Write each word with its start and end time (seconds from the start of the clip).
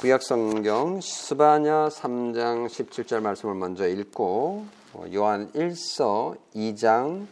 구약 0.00 0.22
성경 0.22 0.98
스바냐 0.98 1.88
3장 1.88 2.68
17절 2.68 3.20
말씀을 3.20 3.54
먼저 3.54 3.86
읽고 3.86 4.64
어, 4.94 5.04
요한 5.12 5.52
1서 5.52 6.38
2장 6.54 7.26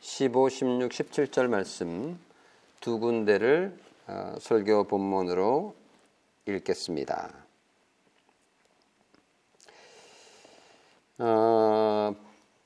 15, 0.00 0.48
16, 0.48 0.90
17절 0.90 1.48
말씀 1.48 2.18
두 2.80 2.98
군데를 2.98 3.78
어, 4.06 4.36
설교 4.40 4.84
본문으로 4.84 5.74
읽겠습니다. 6.46 7.30
어, 11.18 12.14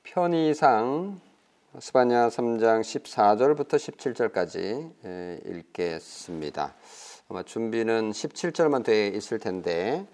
편의상 0.04 1.20
스바냐 1.80 2.28
3장 2.28 2.82
14절부터 2.82 3.74
17절까지 3.74 4.92
예, 5.04 5.40
읽겠습니다. 5.44 6.76
아마 7.30 7.42
준비는 7.42 8.12
17절만 8.12 8.82
돼 8.82 9.08
있을 9.08 9.38
텐데 9.38 10.06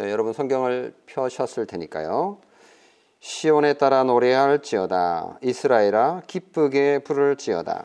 예, 0.00 0.10
여러분 0.10 0.32
성경을 0.32 0.94
펴셨을 1.04 1.66
테니까요. 1.66 2.38
시온에 3.20 3.74
따라 3.74 4.04
노래할지어다 4.04 5.40
이스라엘아 5.42 6.22
기쁘게 6.26 7.00
부를지어다 7.00 7.84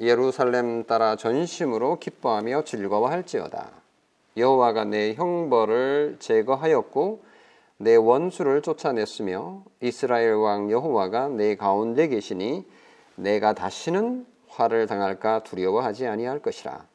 예루살렘 0.00 0.84
따라 0.84 1.16
전심으로 1.16 1.98
기뻐하며 1.98 2.62
즐거워할지어다 2.62 3.72
여호와가 4.36 4.84
내 4.84 5.14
형벌을 5.14 6.18
제거하였고 6.20 7.24
내 7.78 7.96
원수를 7.96 8.62
쫓아냈으며 8.62 9.64
이스라엘 9.80 10.34
왕 10.34 10.70
여호와가 10.70 11.30
내 11.30 11.56
가운데 11.56 12.06
계시니 12.06 12.64
내가 13.16 13.54
다시는 13.54 14.24
화를 14.46 14.86
당할까 14.86 15.42
두려워하지 15.42 16.06
아니할 16.06 16.38
것이라. 16.38 16.93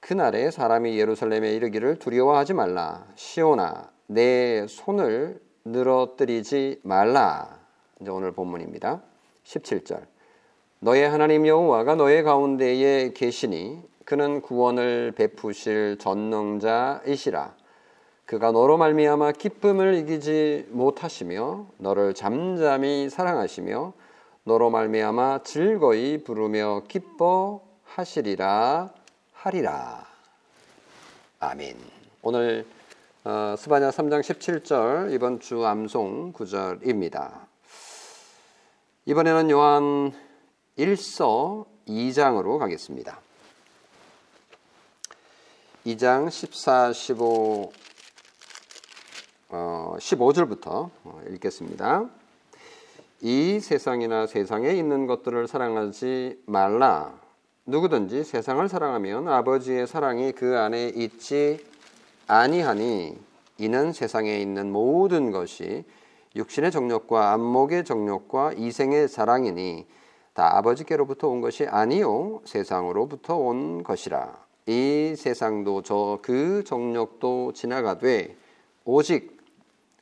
그날에 0.00 0.50
사람이 0.50 0.98
예루살렘에 0.98 1.54
이르기를 1.54 1.98
두려워하지 1.98 2.54
말라. 2.54 3.06
시온아, 3.14 3.90
내 4.06 4.66
손을 4.66 5.40
늘어뜨리지 5.64 6.80
말라. 6.82 7.58
이제 8.00 8.10
오늘 8.10 8.32
본문입니다. 8.32 9.02
17절. 9.44 10.06
너의 10.80 11.08
하나님 11.08 11.46
여호와가 11.46 11.94
너의 11.96 12.22
가운데에 12.22 13.12
계시니 13.12 13.82
그는 14.04 14.40
구원을 14.40 15.12
베푸실 15.12 15.98
전능자이시라. 15.98 17.54
그가 18.24 18.52
너로 18.52 18.78
말미암아 18.78 19.32
기쁨을 19.32 19.96
이기지 19.96 20.68
못하시며 20.70 21.66
너를 21.78 22.14
잠잠히 22.14 23.10
사랑하시며 23.10 23.92
너로 24.44 24.70
말미암아 24.70 25.40
즐거이 25.42 26.22
부르며 26.24 26.84
기뻐하시리라 26.88 28.97
하리라. 29.42 30.04
아멘. 31.38 31.78
오늘 32.22 32.66
어, 33.22 33.54
스바냐 33.56 33.90
3장 33.90 34.20
17절 34.20 35.12
이번 35.12 35.38
주 35.38 35.64
암송 35.64 36.32
구절입니다. 36.32 37.46
이번에는 39.06 39.50
요한 39.50 40.12
1서 40.76 41.66
2장으로 41.86 42.58
가겠습니다. 42.58 43.20
2장 45.86 46.30
14, 46.30 46.92
15 46.92 47.72
어, 49.50 49.96
15절부터 50.00 50.90
어, 51.04 51.22
읽겠습니다. 51.30 52.10
이 53.20 53.60
세상이나 53.60 54.26
세상에 54.26 54.70
있는 54.72 55.06
것들을 55.06 55.46
사랑하지 55.46 56.42
말라. 56.46 57.27
누구든지 57.68 58.24
세상을 58.24 58.66
사랑하면 58.66 59.28
아버지의 59.28 59.86
사랑이 59.86 60.32
그 60.32 60.56
안에 60.56 60.88
있지 60.88 61.62
아니하니 62.26 63.18
이는 63.58 63.92
세상에 63.92 64.38
있는 64.38 64.72
모든 64.72 65.30
것이 65.30 65.84
육신의 66.34 66.70
정욕과 66.70 67.32
안목의 67.32 67.84
정욕과 67.84 68.54
이생의 68.54 69.08
사랑이니 69.08 69.86
다 70.32 70.56
아버지께로부터 70.56 71.28
온 71.28 71.42
것이 71.42 71.66
아니요 71.66 72.40
세상으로부터 72.46 73.36
온 73.36 73.82
것이라 73.82 74.32
이 74.66 75.14
세상도 75.14 75.82
저 75.82 76.20
그 76.22 76.64
정욕도 76.64 77.52
지나가되 77.52 78.34
오직 78.86 79.36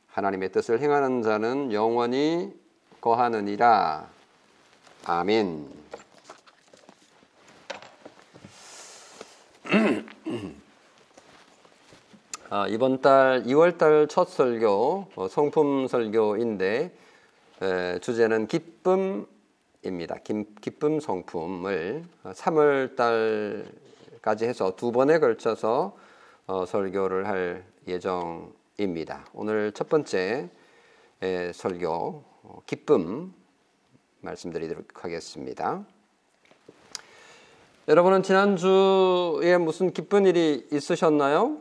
하나님의 0.07 0.53
뜻을 0.53 0.81
행하는 0.81 1.23
자는 1.23 1.73
영원히 1.73 2.55
거하느니라. 3.01 4.09
아멘. 5.05 5.67
아, 12.51 12.69
이번 12.69 13.01
달 13.01 13.43
2월 13.45 13.79
달 13.79 14.07
첫 14.09 14.29
설교 14.29 15.09
어, 15.15 15.29
성품 15.29 15.89
설교인데 15.89 16.93
에, 17.63 17.99
주제는 17.99 18.47
기쁨입니다. 18.47 20.17
기, 20.23 20.45
기쁨 20.61 21.01
성품을 21.01 22.05
3월 22.25 22.95
달까지 22.95 24.45
해서 24.47 24.77
두 24.77 24.93
번에 24.93 25.19
걸쳐서 25.19 25.97
어, 26.47 26.67
설교를 26.67 27.27
할 27.27 27.65
예정. 27.89 28.53
입니다. 28.79 29.25
오늘 29.33 29.73
첫 29.73 29.89
번째 29.89 30.51
설교 31.55 31.89
어, 32.43 32.59
기쁨 32.67 33.33
말씀드리도록 34.21 35.03
하겠습니다. 35.03 35.83
여러분은 37.89 38.25
지난주에 38.25 39.59
무슨 39.59 39.93
기쁜 39.93 40.27
일이 40.27 40.67
있으셨나요? 40.73 41.59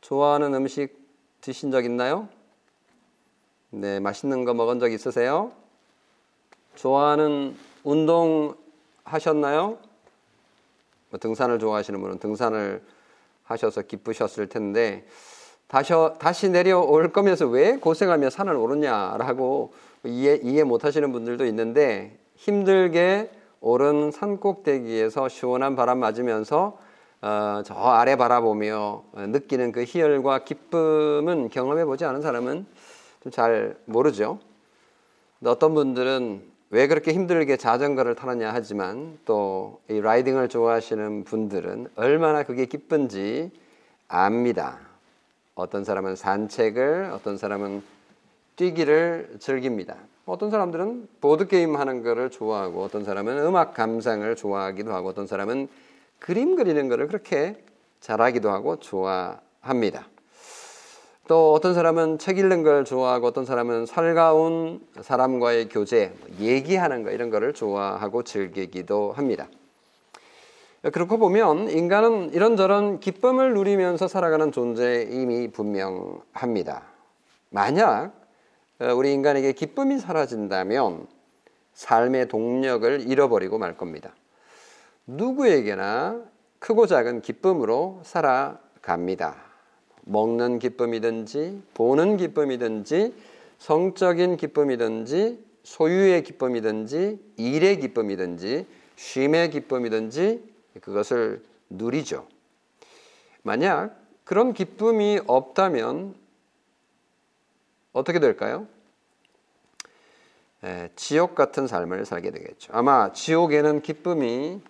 좋아하는 0.00 0.54
음식 0.54 0.96
드신 1.42 1.70
적 1.70 1.84
있나요? 1.84 2.26
네, 3.68 4.00
맛있는 4.00 4.46
거 4.46 4.54
먹은 4.54 4.80
적 4.80 4.90
있으세요? 4.90 5.52
좋아하는 6.74 7.54
운동 7.84 8.54
하셨나요? 9.04 9.76
뭐 11.10 11.20
등산을 11.20 11.58
좋아하시는 11.58 12.00
분은 12.00 12.18
등산을 12.18 12.82
하셔서 13.44 13.82
기쁘셨을 13.82 14.48
텐데 14.48 15.06
다시, 15.66 15.92
다시 16.18 16.48
내려올 16.48 17.12
거면서 17.12 17.46
왜 17.46 17.76
고생하며 17.76 18.30
산을 18.30 18.56
오르냐라고 18.56 19.74
이해, 20.04 20.40
이해 20.42 20.64
못 20.64 20.86
하시는 20.86 21.12
분들도 21.12 21.44
있는데 21.44 22.18
힘들게 22.36 23.32
오른 23.60 24.10
산 24.10 24.38
꼭대기에서 24.38 25.28
시원한 25.28 25.76
바람 25.76 25.98
맞으면서 25.98 26.78
어, 27.20 27.62
저 27.64 27.74
아래 27.74 28.16
바라보며 28.16 29.02
느끼는 29.14 29.72
그 29.72 29.84
희열과 29.84 30.44
기쁨은 30.44 31.48
경험해 31.48 31.84
보지 31.84 32.04
않은 32.04 32.22
사람은 32.22 32.66
좀 33.22 33.32
잘 33.32 33.76
모르죠. 33.84 34.38
어떤 35.44 35.74
분들은 35.74 36.42
왜 36.70 36.86
그렇게 36.86 37.12
힘들게 37.12 37.56
자전거를 37.56 38.14
타느냐 38.14 38.50
하지만 38.52 39.18
또 39.24 39.80
이 39.90 40.00
라이딩을 40.00 40.48
좋아하시는 40.48 41.24
분들은 41.24 41.88
얼마나 41.96 42.42
그게 42.42 42.66
기쁜지 42.66 43.50
압니다. 44.06 44.78
어떤 45.54 45.82
사람은 45.84 46.14
산책을, 46.14 47.10
어떤 47.12 47.36
사람은 47.36 47.82
뛰기를 48.56 49.36
즐깁니다. 49.40 49.96
어떤 50.28 50.50
사람들은 50.50 51.08
보드게임 51.22 51.76
하는 51.76 52.02
거를 52.02 52.30
좋아하고 52.30 52.82
어떤 52.82 53.02
사람은 53.04 53.38
음악 53.38 53.72
감상을 53.72 54.36
좋아하기도 54.36 54.92
하고 54.92 55.08
어떤 55.08 55.26
사람은 55.26 55.68
그림 56.18 56.54
그리는 56.54 56.88
거를 56.88 57.06
그렇게 57.06 57.56
잘하기도 58.00 58.50
하고 58.50 58.76
좋아합니다. 58.76 60.06
또 61.28 61.52
어떤 61.52 61.72
사람은 61.72 62.18
책 62.18 62.38
읽는 62.38 62.62
걸 62.62 62.84
좋아하고 62.84 63.26
어떤 63.26 63.46
사람은 63.46 63.86
살가운 63.86 64.80
사람과의 65.00 65.70
교제, 65.70 66.12
얘기하는 66.38 67.04
거 67.04 67.10
이런 67.10 67.30
거를 67.30 67.54
좋아하고 67.54 68.22
즐기기도 68.22 69.12
합니다. 69.12 69.48
그렇고 70.92 71.18
보면 71.18 71.70
인간은 71.70 72.34
이런저런 72.34 73.00
기쁨을 73.00 73.54
누리면서 73.54 74.08
살아가는 74.08 74.52
존재임이 74.52 75.48
분명합니다. 75.52 76.82
만약 77.50 78.27
우리 78.80 79.12
인간에게 79.12 79.52
기쁨이 79.52 79.98
사라진다면 79.98 81.08
삶의 81.72 82.28
동력을 82.28 83.08
잃어버리고 83.08 83.58
말 83.58 83.76
겁니다. 83.76 84.14
누구에게나 85.06 86.22
크고 86.58 86.86
작은 86.86 87.22
기쁨으로 87.22 88.00
살아갑니다. 88.04 89.36
먹는 90.02 90.58
기쁨이든지 90.58 91.62
보는 91.74 92.16
기쁨이든지 92.16 93.14
성적인 93.58 94.36
기쁨이든지 94.36 95.44
소유의 95.64 96.22
기쁨이든지 96.22 97.18
일의 97.36 97.80
기쁨이든지 97.80 98.66
쉼의 98.96 99.50
기쁨이든지 99.50 100.42
그것을 100.80 101.42
누리죠. 101.68 102.26
만약 103.42 104.00
그런 104.24 104.52
기쁨이 104.52 105.20
없다면 105.26 106.14
어떻게 107.98 108.20
될까요? 108.20 108.66
에, 110.64 110.88
지옥 110.96 111.34
같은 111.34 111.66
삶을 111.66 112.04
살게 112.04 112.30
되겠죠. 112.30 112.72
아마 112.72 113.12
지옥에는 113.12 113.82
기쁨이 113.82 114.60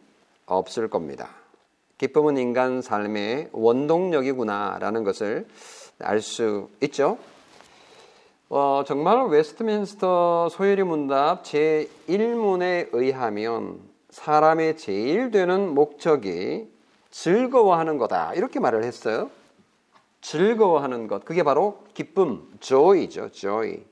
없을 0.47 0.89
겁니다. 0.89 1.31
기쁨은 1.99 2.37
인간 2.39 2.81
삶의 2.81 3.51
원동력이구나라는 3.53 5.05
것을 5.05 5.47
알 6.01 6.21
수 6.21 6.69
있죠. 6.83 7.19
어, 8.49 8.83
정말 8.87 9.27
웨스트민스터 9.27 10.49
소요리 10.49 10.83
문답 10.85 11.43
제1문에 11.43 12.89
의하면 12.93 13.81
사람의 14.11 14.79
제일 14.79 15.31
되는 15.31 15.75
목적이 15.75 16.71
즐거워하는 17.11 17.99
거다. 17.99 18.33
이렇게 18.35 18.59
말을 18.61 18.85
했어요. 18.85 19.31
즐거워하는 20.21 21.07
것. 21.07 21.25
그게 21.25 21.43
바로 21.43 21.85
기쁨, 21.95 22.49
joy죠, 22.61 23.31
joy. 23.31 23.85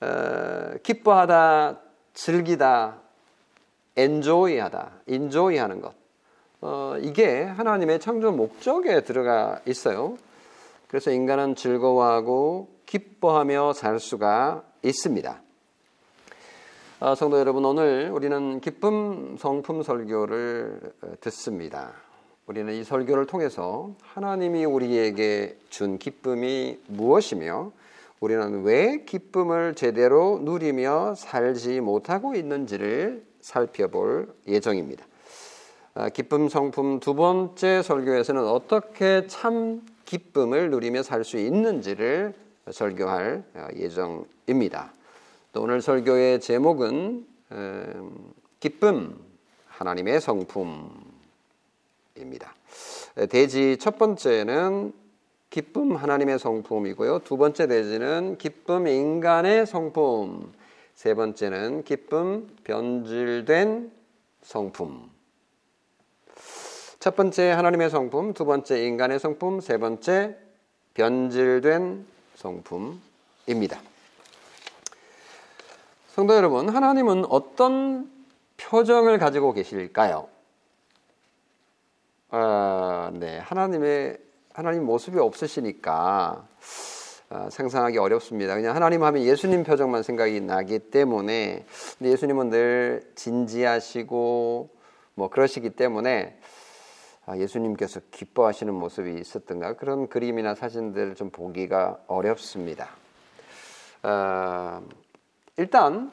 어, 0.00 0.74
기뻐하다, 0.82 1.80
즐기다, 2.14 3.00
enjoy하다, 3.96 4.90
enjoy하는 5.08 5.80
것. 5.80 5.94
어, 6.60 6.96
이게 7.00 7.42
하나님의 7.42 8.00
창조 8.00 8.32
목적에 8.32 9.02
들어가 9.02 9.60
있어요. 9.66 10.16
그래서 10.88 11.10
인간은 11.10 11.54
즐거워하고 11.54 12.68
기뻐하며 12.86 13.74
살 13.74 14.00
수가 14.00 14.64
있습니다. 14.82 15.42
어, 17.00 17.14
성도 17.14 17.38
여러분, 17.38 17.64
오늘 17.64 18.10
우리는 18.12 18.60
기쁨 18.60 19.36
성품 19.38 19.82
설교를 19.82 20.80
어, 21.02 21.12
듣습니다. 21.20 22.07
우리는 22.48 22.72
이 22.72 22.82
설교를 22.82 23.26
통해서 23.26 23.90
하나님이 24.00 24.64
우리에게 24.64 25.58
준 25.68 25.98
기쁨이 25.98 26.78
무엇이며 26.86 27.72
우리는 28.20 28.62
왜 28.62 29.04
기쁨을 29.04 29.74
제대로 29.74 30.40
누리며 30.42 31.14
살지 31.14 31.82
못하고 31.82 32.34
있는지를 32.34 33.22
살펴볼 33.42 34.34
예정입니다. 34.46 35.06
아, 35.92 36.08
기쁨 36.08 36.48
성품 36.48 37.00
두 37.00 37.14
번째 37.14 37.82
설교에서는 37.82 38.42
어떻게 38.42 39.26
참 39.26 39.82
기쁨을 40.06 40.70
누리며 40.70 41.02
살 41.02 41.24
수 41.24 41.36
있는지를 41.36 42.32
설교할 42.70 43.44
아, 43.56 43.68
예정입니다. 43.76 44.94
또 45.52 45.64
오늘 45.64 45.82
설교의 45.82 46.40
제목은 46.40 47.26
기쁨 48.58 49.18
하나님의 49.66 50.22
성품 50.22 51.07
입니다. 52.18 52.54
대지 53.30 53.76
첫 53.78 53.98
번째는 53.98 54.92
기쁨 55.50 55.96
하나님의 55.96 56.38
성품이고요. 56.38 57.20
두 57.20 57.36
번째 57.36 57.66
대지는 57.66 58.36
기쁨 58.38 58.86
인간의 58.86 59.66
성품. 59.66 60.52
세 60.94 61.14
번째는 61.14 61.84
기쁨 61.84 62.48
변질된 62.64 63.92
성품. 64.42 65.10
첫 67.00 67.14
번째 67.14 67.50
하나님의 67.50 67.90
성품, 67.90 68.34
두 68.34 68.44
번째 68.44 68.84
인간의 68.84 69.20
성품, 69.20 69.60
세 69.60 69.78
번째 69.78 70.36
변질된 70.94 72.04
성품입니다. 72.34 73.80
성도 76.08 76.34
여러분, 76.34 76.68
하나님은 76.68 77.26
어떤 77.26 78.10
표정을 78.56 79.18
가지고 79.18 79.52
계실까요? 79.52 80.28
아, 82.30 83.10
네, 83.14 83.38
하나님의 83.38 84.18
하나님 84.52 84.84
모습이 84.84 85.18
없으시니까 85.18 86.46
아, 87.30 87.50
상상하기 87.50 87.96
어렵습니다. 87.98 88.54
그냥 88.54 88.74
하나님 88.74 89.02
하면 89.02 89.22
예수님 89.22 89.64
표정만 89.64 90.02
생각이 90.02 90.40
나기 90.40 90.78
때문에 90.78 91.64
예수님은 92.02 92.50
늘 92.50 93.12
진지하시고 93.14 94.68
뭐 95.14 95.28
그러시기 95.30 95.70
때문에 95.70 96.38
아, 97.24 97.36
예수님께서 97.38 98.00
기뻐하시는 98.10 98.74
모습이 98.74 99.18
있었던가 99.20 99.74
그런 99.76 100.08
그림이나 100.08 100.54
사진들 100.54 101.14
좀 101.14 101.30
보기가 101.30 101.98
어렵습니다. 102.06 102.88
어, 104.02 104.82
일단 105.56 106.12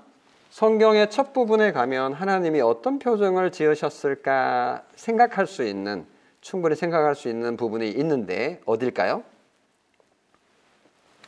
성경의 0.55 1.09
첫 1.09 1.33
부분에 1.33 1.73
가면 1.73 2.13
하나님이 2.13 2.61
어떤 2.61 2.97
표정을 2.97 3.51
지으셨을까 3.51 4.83
생각할 4.95 5.47
수 5.47 5.65
있는 5.65 6.05
충분히 6.39 6.77
생각할 6.77 7.13
수 7.13 7.27
있는 7.27 7.57
부분이 7.57 7.89
있는데 7.89 8.61
어딜까요? 8.65 9.23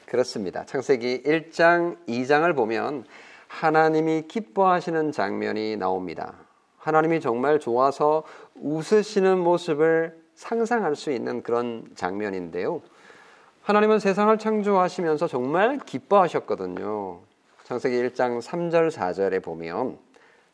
그렇습니다. 0.05 0.63
창세기 0.63 1.23
1장, 1.23 1.97
2장을 2.07 2.55
보면 2.55 3.03
하나님이 3.49 4.29
기뻐하시는 4.29 5.11
장면이 5.11 5.75
나옵니다. 5.75 6.35
하나님이 6.77 7.19
정말 7.19 7.59
좋아서 7.59 8.23
웃으시는 8.55 9.39
모습을 9.39 10.17
상상할 10.35 10.95
수 10.95 11.11
있는 11.11 11.43
그런 11.43 11.85
장면인데요. 11.95 12.81
하나님은 13.63 13.99
세상을 13.99 14.37
창조하시면서 14.37 15.27
정말 15.27 15.79
기뻐하셨거든요. 15.79 17.26
창세기 17.67 17.97
1장 17.97 18.41
3절 18.41 18.89
4절에 18.91 19.43
보면 19.43 19.99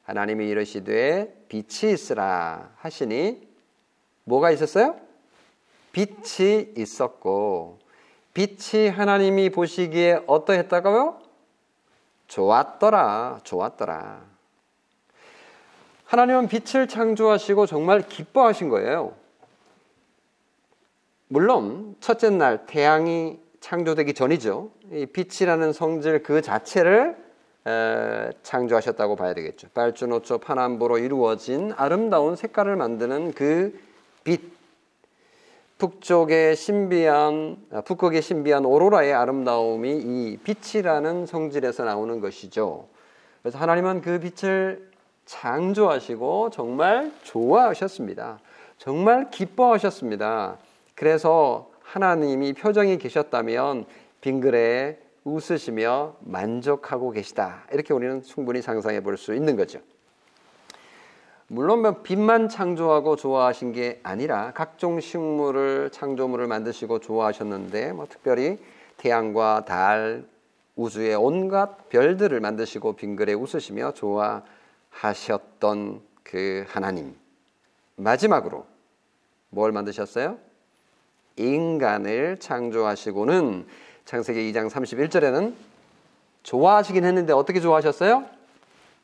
하나님이 0.01 0.49
이르시되 0.49 1.45
빛이 1.47 1.93
있으라 1.93 2.71
하시니 2.77 3.47
뭐가 4.23 4.49
있었어요? 4.49 4.99
빛이 5.91 6.73
있었고 6.75 7.77
빛이 8.33 8.89
하나님이 8.89 9.51
보시기에 9.51 10.23
어떠했다고요? 10.25 11.21
좋았더라. 12.29 13.41
좋았더라. 13.43 14.25
하나님은 16.05 16.47
빛을 16.47 16.87
창조하시고 16.87 17.67
정말 17.67 18.07
기뻐하신 18.07 18.69
거예요. 18.69 19.13
물론 21.27 21.95
첫째 21.99 22.31
날 22.31 22.65
태양이 22.65 23.42
창조되기 23.63 24.13
전이죠. 24.13 24.71
이 24.91 25.05
빛이라는 25.05 25.71
성질 25.71 26.21
그 26.21 26.41
자체를 26.41 27.15
에, 27.65 28.29
창조하셨다고 28.43 29.15
봐야 29.15 29.33
되겠죠. 29.33 29.69
빨주노초 29.73 30.39
파남보로 30.39 30.97
이루어진 30.97 31.71
아름다운 31.77 32.35
색깔을 32.35 32.75
만드는 32.75 33.31
그 33.31 33.79
빛. 34.25 34.51
북쪽의 35.77 36.57
신비한 36.57 37.57
아, 37.71 37.81
북극의 37.81 38.21
신비한 38.21 38.65
오로라의 38.65 39.13
아름다움이 39.13 39.91
이 39.91 40.37
빛이라는 40.43 41.25
성질에서 41.25 41.85
나오는 41.85 42.19
것이죠. 42.19 42.87
그래서 43.41 43.57
하나님은 43.59 44.01
그 44.01 44.19
빛을 44.19 44.91
창조하시고 45.25 46.49
정말 46.51 47.13
좋아하셨습니다. 47.23 48.39
정말 48.77 49.29
기뻐하셨습니다. 49.31 50.57
그래서 50.95 51.72
하나님이 51.93 52.53
표정이 52.53 52.97
계셨다면 52.97 53.85
빙그레 54.21 54.97
웃으시며 55.25 56.15
만족하고 56.21 57.11
계시다. 57.11 57.65
이렇게 57.71 57.93
우리는 57.93 58.23
충분히 58.23 58.63
상상해 58.63 59.01
볼 59.01 59.15
수 59.15 59.35
있는 59.35 59.55
거죠. 59.55 59.79
물론 61.47 61.83
뭐 61.83 62.01
빛만 62.01 62.49
창조하고 62.49 63.15
좋아하신 63.15 63.73
게 63.73 63.99
아니라 64.01 64.53
각종 64.53 64.99
식물을 64.99 65.91
창조물을 65.91 66.47
만드시고 66.47 66.97
좋아하셨는데 66.97 67.93
뭐 67.93 68.07
특별히 68.09 68.57
태양과 68.97 69.65
달, 69.65 70.25
우주의 70.75 71.13
온갖 71.13 71.89
별들을 71.89 72.39
만드시고 72.39 72.93
빙그레 72.93 73.33
웃으시며 73.33 73.93
좋아 73.93 74.41
하셨던 74.89 76.01
그 76.23 76.65
하나님. 76.67 77.15
마지막으로 77.97 78.65
뭘 79.49 79.71
만드셨어요? 79.71 80.39
인간을 81.35 82.39
창조하시고는 82.39 83.65
창세기 84.05 84.51
2장 84.51 84.69
31절에는 84.69 85.53
좋아하시긴 86.43 87.03
했는데 87.03 87.33
어떻게 87.33 87.59
좋아하셨어요? 87.59 88.25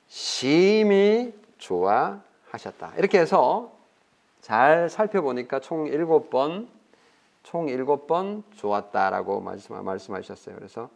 심히 0.07 1.33
좋아하셨다. 1.57 2.93
이렇게 2.97 3.19
해서 3.19 3.71
잘 4.41 4.89
살펴보니까 4.89 5.59
총 5.59 5.85
7번, 5.85 6.67
총 7.43 7.67
7번 7.67 8.43
좋았다라고 8.55 9.41
말씀하셨어요. 9.41 10.55
그래서 10.55 10.89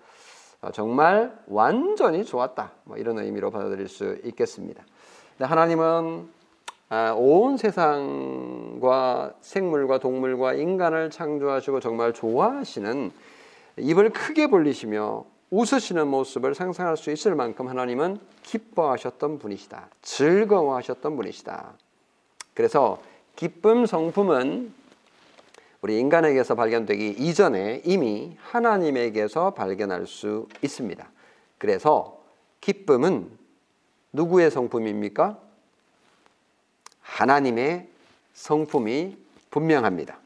어, 0.61 0.71
정말 0.71 1.37
완전히 1.47 2.23
좋았다. 2.23 2.71
뭐 2.85 2.97
이런 2.97 3.19
의미로 3.19 3.51
받아들일 3.51 3.87
수 3.87 4.17
있겠습니다. 4.23 4.83
하나님은 5.39 5.83
아, 5.85 6.42
온 7.15 7.57
세상과 7.57 9.33
생물과 9.41 9.99
동물과 9.99 10.53
인간을 10.53 11.09
창조하시고 11.09 11.79
정말 11.79 12.13
좋아하시는 12.13 13.11
입을 13.77 14.11
크게 14.11 14.47
벌리시며 14.47 15.25
웃으시는 15.49 16.07
모습을 16.07 16.55
상상할 16.55 16.97
수 16.97 17.11
있을 17.11 17.35
만큼 17.35 17.67
하나님은 17.67 18.19
기뻐하셨던 18.41 19.39
분이시다. 19.39 19.87
즐거워하셨던 20.01 21.15
분이시다. 21.15 21.73
그래서 22.53 22.99
기쁨 23.35 23.85
성품은 23.85 24.73
우리 25.81 25.99
인간에게서 25.99 26.55
발견되기 26.55 27.09
이전에 27.19 27.81
이미 27.85 28.37
하나님에게서 28.39 29.53
발견할 29.53 30.07
수 30.07 30.47
있습니다. 30.61 31.07
그래서 31.57 32.19
기쁨은 32.61 33.29
누구의 34.13 34.49
성품입니까? 34.49 35.42
하나님의 37.13 37.87
성품이 38.33 39.17
분명합니다. 39.51 40.17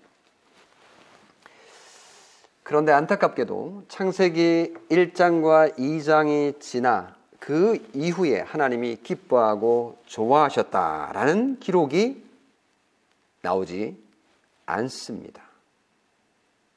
그런데 2.64 2.94
안타깝게도 2.94 3.84
창세기 3.90 4.74
1장과 4.90 5.78
2장이 5.78 6.60
지나 6.62 7.16
그 7.40 7.86
이후에 7.94 8.40
하나님이 8.40 8.98
기뻐하고 9.04 9.98
좋아하셨다라는 10.06 11.60
기록이 11.60 12.24
나오지 13.42 13.98
않습니다. 14.66 15.44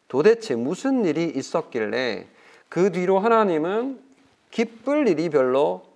도대체 0.08 0.56
무슨 0.56 1.04
일이 1.04 1.32
있었길래 1.34 2.26
그 2.68 2.90
뒤로 2.90 3.20
하나님은 3.20 4.00
기쁠 4.50 5.06
일이 5.06 5.28
별로 5.28 5.86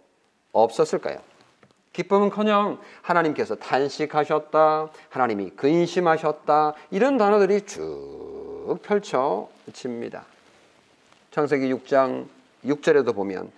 없었을까요? 0.52 1.33
기쁨은커녕 1.94 2.78
하나님께서 3.02 3.54
탄식하셨다, 3.54 4.88
하나님이 5.08 5.50
근심하셨다 5.50 6.74
이런 6.90 7.16
단어들이 7.16 7.62
쭉 7.62 8.78
펼쳐집니다. 8.82 10.24
창세기 11.30 11.72
6장 11.72 12.26
6절에도 12.66 13.14
보면 13.14 13.50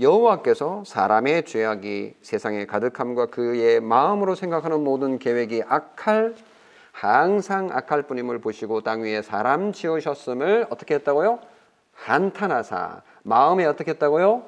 여호와께서 0.00 0.82
사람의 0.84 1.44
죄악이 1.44 2.16
세상에 2.20 2.66
가득함과 2.66 3.26
그의 3.26 3.80
마음으로 3.80 4.34
생각하는 4.34 4.84
모든 4.84 5.18
계획이 5.18 5.62
악할 5.66 6.34
항상 6.92 7.70
악할 7.72 8.02
뿐임을 8.02 8.40
보시고 8.40 8.80
땅 8.80 9.02
위에 9.02 9.22
사람 9.22 9.72
지으셨음을 9.72 10.66
어떻게 10.70 10.94
했다고요? 10.96 11.38
한탄하사 11.94 13.02
마음에 13.22 13.64
어떻게 13.64 13.92
했다고요? 13.92 14.42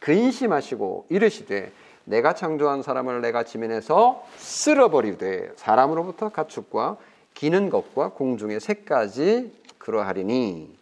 근심하시고 0.00 1.06
이르시되 1.10 1.70
내가 2.08 2.34
창조한 2.34 2.82
사람을 2.82 3.20
내가 3.20 3.42
지면에서 3.44 4.26
쓸어버리되 4.38 5.52
사람으로부터 5.56 6.30
가축과 6.30 6.96
기는 7.34 7.68
것과 7.68 8.10
공중의 8.10 8.60
새까지 8.60 9.52
그러하리니 9.76 10.74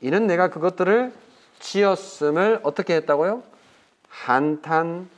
이는 0.00 0.26
내가 0.26 0.48
그것들을 0.50 1.12
지었음을 1.58 2.60
어떻게 2.62 2.94
했다고요? 2.96 3.42
한탄함이니라. 4.08 5.08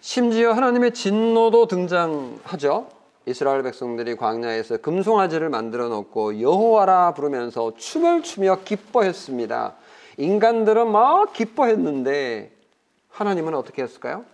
심지어 0.00 0.52
하나님의 0.52 0.92
진노도 0.92 1.66
등장하죠. 1.66 2.88
이스라엘 3.26 3.62
백성들이 3.62 4.16
광야에서 4.16 4.76
금송아지를 4.76 5.48
만들어 5.48 5.88
놓고 5.88 6.42
여호와라 6.42 7.14
부르면서 7.14 7.74
춤을 7.76 8.22
추며 8.22 8.58
기뻐했습니다. 8.64 9.74
인간들은 10.16 10.90
막 10.90 11.32
기뻐했는데 11.32 12.52
하나님은 13.10 13.54
어떻게 13.54 13.82
했을까요? 13.82 14.24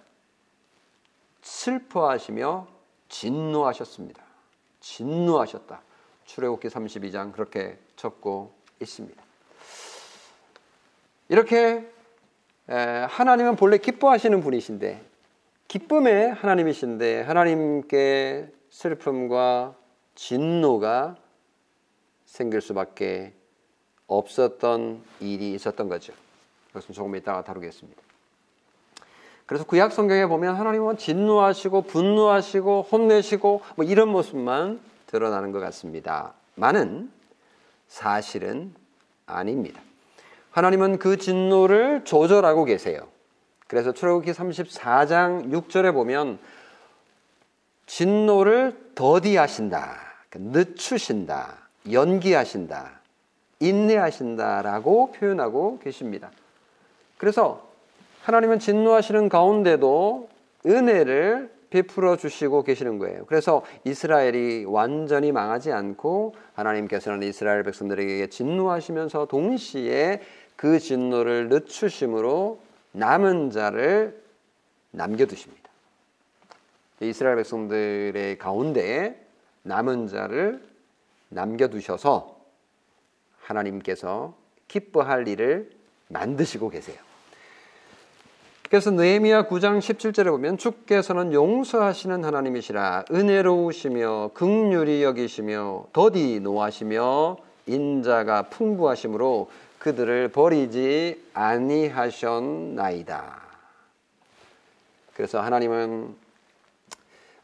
슬퍼하시며 1.43 2.67
진노하셨습니다. 3.09 4.23
진노하셨다. 4.81 5.81
출애굽기 6.25 6.69
32장 6.69 7.33
그렇게 7.33 7.79
적고 7.97 8.53
있습니다. 8.81 9.23
이렇게 11.29 11.91
하나님은 12.67 13.57
본래 13.57 13.79
기뻐하시는 13.79 14.41
분이신데 14.41 15.05
기쁨의 15.69 16.33
하나님이신데 16.35 17.23
하나님께 17.23 18.53
슬픔과 18.71 19.77
진노가 20.15 21.17
생길 22.25 22.61
수밖에 22.61 23.35
없었던 24.11 25.03
일이 25.21 25.55
있었던 25.55 25.89
거죠. 25.89 26.13
그것은 26.69 26.95
조금 26.95 27.17
이따가 27.17 27.43
다루겠습니다. 27.43 28.03
그래서 29.47 29.65
구약 29.65 29.93
성경에 29.93 30.27
보면 30.27 30.55
하나님은 30.55 30.99
진노하시고 30.99 31.83
분노하시고 31.83 32.83
혼내시고 32.91 33.63
뭐 33.77 33.85
이런 33.85 34.09
모습만 34.09 34.81
드러나는 35.07 35.51
것 35.53 35.61
같습니다. 35.61 36.35
많은 36.55 37.11
사실은 37.89 38.73
아닙니다. 39.27 39.81
하나님은 40.51 40.99
그 40.99 41.17
진노를 41.17 42.05
조절하고 42.05 42.65
계세요. 42.65 43.09
그래서 43.67 43.93
출애굽기 43.93 44.33
34장 44.33 45.51
6절에 45.51 45.93
보면 45.93 46.39
진노를 47.87 48.93
더디하신다, 48.95 49.97
늦추신다, 50.35 51.59
연기하신다, 51.91 53.00
인내하신다라고 53.61 55.13
표현하고 55.13 55.79
계십니다. 55.79 56.31
그래서 57.19 57.69
하나님은 58.23 58.59
진노하시는 58.59 59.29
가운데도 59.29 60.29
은혜를 60.67 61.51
베풀어 61.71 62.17
주시고 62.17 62.65
계시는 62.65 62.99
거예요. 62.99 63.25
그래서 63.27 63.63
이스라엘이 63.85 64.65
완전히 64.67 65.31
망하지 65.31 65.73
않고 65.73 66.35
하나님께서는 66.55 67.23
이스라엘 67.23 67.63
백성들에게 67.63 68.27
진노하시면서 68.27 69.27
동시에 69.27 70.21
그 70.57 70.79
진노를 70.79 71.49
늦추심으로 71.49 72.61
남은 72.93 73.51
자를 73.51 74.21
남겨두십니다. 74.91 75.71
이스라엘 77.01 77.37
백성들의 77.37 78.37
가운데에 78.37 79.17
남은 79.63 80.09
자를 80.09 80.61
남겨두셔서 81.29 82.30
하나님께서 83.51 84.35
기뻐할 84.69 85.29
일을 85.29 85.71
만드시고 86.09 86.71
계세요. 86.71 86.97
그래서 88.69 88.91
느헤미야 88.93 89.49
9장 89.49 89.79
17절에 89.81 90.27
보면 90.27 90.57
주께서는 90.57 91.33
용서하시는 91.33 92.25
하나님이시라 92.25 93.07
은혜로우시며 93.11 94.31
극률이 94.33 95.03
여기시며 95.03 95.87
더디 95.93 96.39
노하시며 96.41 97.37
인자가 97.67 98.43
풍부하심으로 98.43 99.51
그들을 99.81 100.29
버리지 100.29 101.31
아니하셨나이다. 101.35 102.71
그래서 105.15 105.41
하나님은 105.41 106.15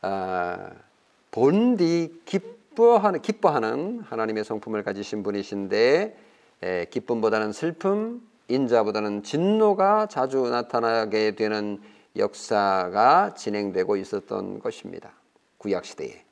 아, 0.02 0.70
본디 1.32 2.22
기뻐하는 2.76 3.22
기뻐하는 3.22 4.00
하나님의 4.00 4.44
성품을 4.44 4.82
가지신 4.82 5.22
분이신데 5.22 6.16
에, 6.62 6.84
기쁨보다는 6.90 7.52
슬픔, 7.52 8.20
인자보다는 8.48 9.22
진노가 9.22 10.08
자주 10.08 10.42
나타나게 10.50 11.30
되는 11.36 11.80
역사가 12.16 13.32
진행되고 13.34 13.96
있었던 13.96 14.58
것입니다. 14.60 15.12
구약 15.56 15.86
시대에. 15.86 16.22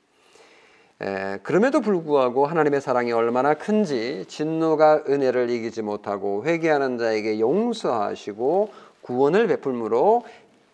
에, 1.01 1.39
그럼에도 1.41 1.81
불구하고 1.81 2.45
하나님의 2.45 2.79
사랑이 2.79 3.11
얼마나 3.11 3.55
큰지 3.55 4.25
진노가 4.27 5.05
은혜를 5.09 5.49
이기지 5.49 5.81
못하고 5.81 6.45
회개하는 6.45 6.99
자에게 6.99 7.39
용서하시고 7.39 8.71
구원을 9.01 9.47
베풀므로 9.47 10.23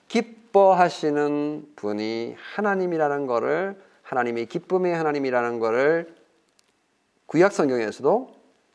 기뻐하시는 0.10 1.68
분이 1.78 2.36
하나님이라는 2.56 3.26
것을 3.26 3.91
하나님이 4.12 4.46
기쁨의 4.46 4.94
하나님이라는 4.94 5.60
것을 5.60 6.14
구약 7.28 7.54
성경에서도 7.54 8.30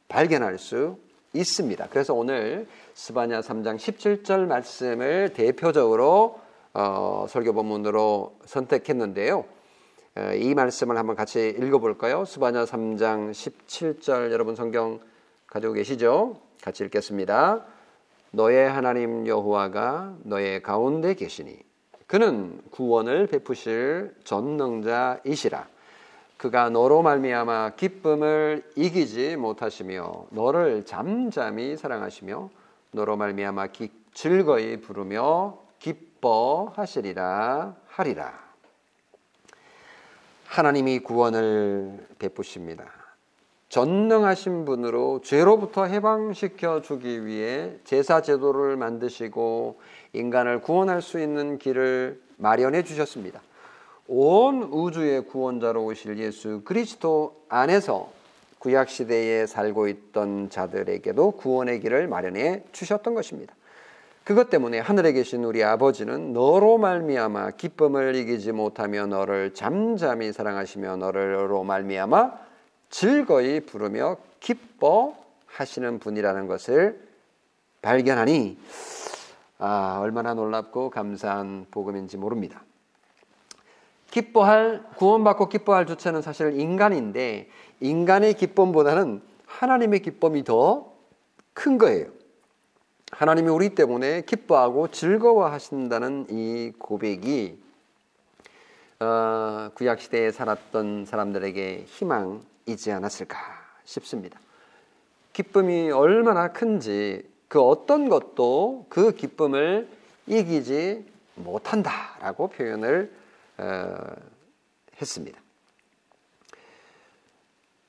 발견할 0.09 0.59
수 0.59 0.97
있습니다. 1.35 1.89
그래서 1.91 2.15
오늘 2.15 2.67
스바냐 2.95 3.41
3장 3.43 3.77
17절 3.77 4.47
말씀을 4.47 5.35
대표적으로 5.35 6.41
어, 6.73 7.27
설교 7.29 7.53
본문으로 7.53 8.39
선택했는데요. 8.47 9.45
이 10.39 10.55
말씀을 10.55 10.97
한번 10.97 11.17
같이 11.17 11.55
읽어볼까요? 11.59 12.25
수바냐 12.25 12.65
3장 12.65 13.33
17절 13.33 14.33
여러분 14.33 14.57
성경 14.57 15.01
가지고 15.49 15.75
계시죠? 15.75 16.41
같이 16.63 16.83
읽겠습니다. 16.85 17.63
너의 18.31 18.71
하나님 18.71 19.27
여호와가 19.27 20.17
너의 20.23 20.63
가운데 20.63 21.13
계시니 21.13 21.66
그는 22.07 22.61
구원을 22.71 23.27
베푸실 23.27 24.15
전능자이시라. 24.25 25.67
그가 26.37 26.71
너로 26.71 27.03
말미암아 27.03 27.71
기쁨을 27.77 28.71
이기지 28.77 29.37
못하시며 29.37 30.27
너를 30.31 30.85
잠잠히 30.85 31.77
사랑하시며 31.77 32.51
너로 32.93 33.17
말미암아 33.17 33.69
즐거이 34.15 34.81
부르며 34.81 35.59
기뻐하시리라 35.79 37.75
하리라. 37.87 38.47
하나님이 40.47 41.01
구원을 41.01 42.07
베푸십니다. 42.19 42.96
전능하신 43.77 44.65
분으로 44.65 45.21
죄로부터 45.23 45.85
해방시켜 45.85 46.81
주기 46.81 47.27
위해 47.27 47.73
제사 47.85 48.23
제도를 48.23 48.75
만드시고 48.79 49.79
인간을 50.15 50.63
구원할 50.63 51.03
수 51.03 51.21
있는 51.21 51.59
길을 51.59 52.19
마련해 52.39 52.85
주셨습니다. 52.85 53.43
온 54.09 54.63
우주의 54.63 55.21
구원자로 55.27 55.85
오실 55.85 56.17
예수 56.21 56.63
그리스도 56.65 57.43
안에서 57.51 58.11
구약 58.61 58.89
시대에 58.89 59.45
살고 59.45 59.89
있던 59.89 60.49
자들에게도 60.49 61.33
구원의 61.33 61.81
길을 61.81 62.09
마련해 62.09 62.63
주셨던 62.73 63.13
것입니다. 63.13 63.55
그것 64.25 64.49
때문에 64.49 64.79
하늘에 64.79 65.13
계신 65.13 65.45
우리 65.45 65.63
아버지는 65.63 66.33
너로 66.33 66.79
말미암아 66.79 67.51
기쁨을 67.51 68.15
이기지 68.15 68.53
못하며 68.53 69.05
너를 69.05 69.53
잠잠히 69.53 70.33
사랑하시며 70.33 70.97
너를로 70.97 71.63
말미암아 71.63 72.46
즐거이 72.91 73.61
부르며 73.61 74.17
기뻐하시는 74.41 75.99
분이라는 75.99 76.47
것을 76.47 77.07
발견하니 77.83 78.59
아, 79.59 79.99
얼마나 80.01 80.35
놀랍고 80.35 80.91
감사한 80.91 81.67
복음인지 81.71 82.17
모릅니다. 82.17 82.63
기뻐할 84.11 84.83
구원받고 84.97 85.49
기뻐할 85.49 85.87
주체는 85.87 86.23
사실 86.23 86.59
인간인데 86.59 87.49
인간의 87.81 88.35
기쁨보다는 88.35 89.23
하나님의 89.47 90.01
기쁨이 90.01 90.45
더 90.45 90.97
큰 91.57 91.79
거예요. 91.79 92.09
하나님이 93.13 93.49
우리 93.49 93.71
때문에 93.71 94.21
기뻐하고 94.21 94.89
즐거워하신다는 94.89 96.27
이 96.29 96.73
고백이 96.79 97.59
어, 99.01 99.71
구약 99.75 100.01
시대에 100.01 100.31
살았던 100.31 101.07
사람들에게 101.07 101.85
희망 101.87 102.43
이지 102.67 102.91
않았을까 102.91 103.39
싶습니다. 103.85 104.39
기쁨이 105.33 105.91
얼마나 105.91 106.53
큰지 106.53 107.29
그 107.49 107.61
어떤 107.61 108.09
것도 108.09 108.87
그 108.89 109.13
기쁨을 109.13 109.89
이기지 110.27 111.05
못한다라고 111.37 112.49
표현을 112.49 113.13
어, 113.59 113.97
했습니다. 115.01 115.39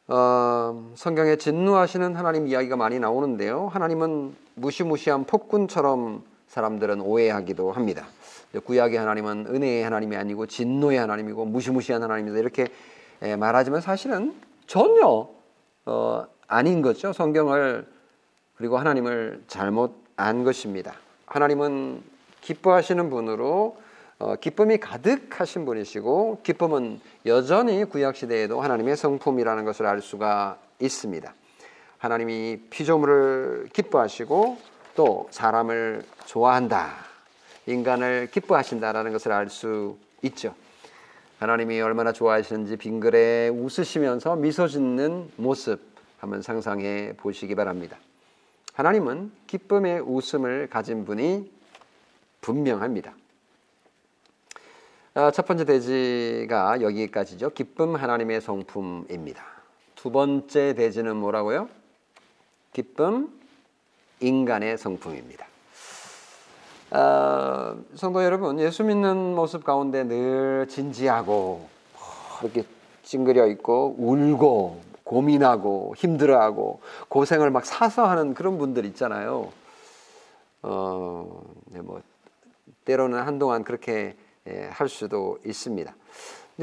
어, 0.10 0.92
성경에 0.96 1.36
진노하시는 1.36 2.16
하나님 2.16 2.48
이야기가 2.48 2.78
많이 2.78 3.00
나오는데요. 3.00 3.68
하나님은 3.68 4.36
무시무시한 4.56 5.26
폭군처럼 5.26 6.24
사람들은 6.48 7.02
오해하기도 7.02 7.72
합니다. 7.72 8.08
구약의 8.64 8.98
하나님은 8.98 9.48
은혜의 9.48 9.84
하나님이 9.84 10.16
아니고 10.16 10.46
진노의 10.46 10.98
하나님이고 10.98 11.46
무시무시한 11.46 12.04
하나님이다 12.04 12.38
이렇게 12.38 12.68
말하지만 13.38 13.82
사실은 13.82 14.34
전혀 14.68 15.30
어, 15.86 16.28
아닌 16.48 16.82
거죠. 16.82 17.14
성경을 17.14 17.88
그리고 18.56 18.78
하나님을 18.78 19.44
잘못 19.48 19.96
안 20.18 20.44
것입니다. 20.44 20.96
하나님은 21.26 22.04
기뻐하시는 22.42 23.10
분으로 23.10 23.78
어, 24.20 24.36
기쁨이 24.36 24.78
가득하신 24.78 25.66
분이시고 25.66 26.42
기쁨은 26.44 27.00
여전히 27.26 27.86
구약 27.86 28.16
시대에도 28.16 28.62
하나님의 28.62 28.98
성품이라는 28.98 29.64
것을 29.64 29.86
알 29.86 30.02
수가 30.02 30.58
있습니다. 30.80 31.34
하나님이 32.00 32.62
피조물을 32.70 33.70
기뻐하시고 33.74 34.58
또 34.96 35.28
사람을 35.32 36.04
좋아한다. 36.26 36.94
인간을 37.68 38.30
기뻐하신다라는 38.32 39.12
것을 39.12 39.32
알 39.32 39.50
수 39.50 39.98
있죠. 40.24 40.56
하나님이 41.40 41.80
얼마나 41.82 42.12
좋아하시는지 42.12 42.78
빙글에 42.78 43.50
웃으시면서 43.50 44.36
미소 44.38 44.68
짓는 44.68 45.32
모습 45.36 45.80
한번 46.18 46.42
상상해 46.42 47.14
보시기 47.16 47.54
바랍니다. 47.54 47.98
하나님은 48.74 49.32
기쁨의 49.46 50.02
웃음을 50.02 50.68
가진 50.68 51.06
분이 51.06 51.52
분명합니다. 52.42 53.14
아, 55.14 55.32
첫 55.32 55.46
번째 55.46 55.66
대지가 55.66 56.82
여기까지죠. 56.82 57.52
기쁨 57.52 57.96
하나님의 57.96 58.42
성품입니다. 58.42 59.44
두 59.96 60.12
번째 60.12 60.74
대지는 60.74 61.18
뭐라고요? 61.18 61.70
기쁨 62.74 63.32
인간의 64.20 64.78
성품입니다. 64.78 65.46
아, 66.90 67.76
성도 67.96 68.24
여러분, 68.24 68.60
예수 68.60 68.84
믿는 68.84 69.36
모습 69.36 69.66
가운데 69.66 70.04
늘 70.06 70.68
진지하고 70.70 71.68
이렇게 72.42 72.64
찡그려 73.04 73.48
있고 73.48 73.96
울고 73.98 74.82
고민하고 75.04 75.94
힘들어하고 75.98 76.80
고생을 77.10 77.52
막 77.52 77.66
사서 77.66 78.06
하는 78.06 78.34
그런 78.34 78.58
분들 78.58 78.86
있잖아요. 78.86 79.50
어, 80.62 81.42
네, 81.66 81.82
뭐 81.82 82.02
때로는 82.86 83.20
한동안 83.20 83.64
그렇게 83.66 84.16
예, 84.48 84.70
할 84.72 84.88
수도 84.88 85.40
있습니다. 85.46 85.94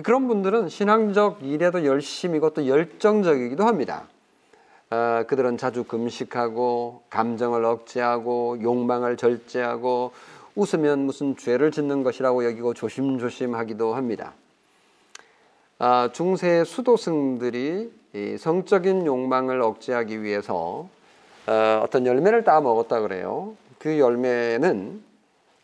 그런 0.02 0.26
분들은 0.26 0.70
신앙적 0.70 1.42
일에도 1.42 1.84
열심이고 1.84 2.50
또 2.50 2.66
열정적이기도 2.66 3.64
합니다. 3.64 4.08
어, 4.94 5.24
그들은 5.26 5.58
자주 5.58 5.82
금식하고 5.82 7.02
감정을 7.10 7.64
억제하고 7.64 8.58
욕망을 8.62 9.16
절제하고 9.16 10.12
웃으면 10.54 11.00
무슨 11.00 11.36
죄를 11.36 11.72
짓는 11.72 12.04
것이라고 12.04 12.44
여기고 12.44 12.74
조심조심하기도 12.74 13.94
합니다. 13.94 14.34
아, 15.80 16.10
중세 16.12 16.62
수도승들이 16.62 17.90
성적인 18.38 19.04
욕망을 19.04 19.60
억제하기 19.62 20.22
위해서 20.22 20.88
어, 21.48 21.80
어떤 21.82 22.06
열매를 22.06 22.44
따 22.44 22.60
먹었다 22.60 23.00
그래요. 23.00 23.56
그 23.80 23.98
열매는 23.98 25.02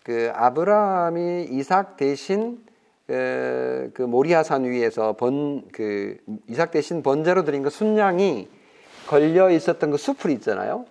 그 0.02 0.32
아브라함이 0.34 1.46
이삭 1.52 1.96
대신 1.96 2.58
그, 3.06 3.92
그 3.94 4.02
모리아산 4.02 4.64
위에서 4.64 5.12
번 5.12 5.62
그 5.72 6.16
이삭 6.48 6.72
대신 6.72 7.04
번제로 7.04 7.44
드린 7.44 7.62
그 7.62 7.70
순양이 7.70 8.48
걸려 9.06 9.50
있었던 9.50 9.90
그 9.90 9.96
수풀 9.96 10.30
있잖아요. 10.32 10.86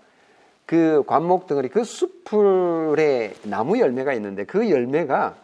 그 0.65 1.03
관목 1.07 1.47
덩어리 1.47 1.69
그 1.69 1.83
수풀에 1.83 3.33
나무 3.43 3.79
열매가 3.79 4.13
있는데 4.13 4.43
그 4.45 4.69
열매가 4.69 5.35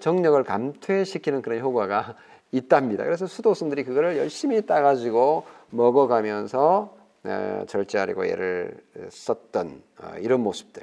정력을 0.00 0.42
감퇴시키는 0.44 1.42
그런 1.42 1.60
효과가 1.60 2.14
있답니다. 2.52 3.04
그래서 3.04 3.26
수도승들이 3.26 3.84
그거를 3.84 4.16
열심히 4.16 4.64
따가지고 4.64 5.44
먹어가면서 5.70 6.96
절제하려고 7.66 8.24
애를 8.24 8.76
썼던 9.10 9.82
어, 10.02 10.12
이런 10.20 10.40
모습들. 10.40 10.82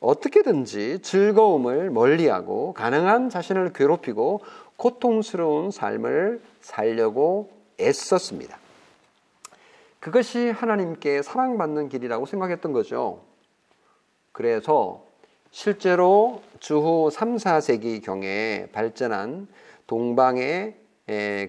어떻게든지 0.00 0.98
즐거움을 1.00 1.90
멀리하고 1.90 2.74
가능한 2.74 3.30
자신을 3.30 3.72
괴롭히고 3.72 4.40
고통스러운 4.76 5.70
삶을 5.70 6.40
살려고 6.60 7.50
애썼습니다. 7.80 8.63
그것이 10.04 10.50
하나님께 10.50 11.22
사랑받는 11.22 11.88
길이라고 11.88 12.26
생각했던 12.26 12.74
거죠. 12.74 13.22
그래서 14.32 15.02
실제로 15.50 16.42
주후 16.58 17.08
3, 17.10 17.36
4세기 17.36 18.04
경에 18.04 18.66
발전한 18.70 19.48
동방의 19.86 20.74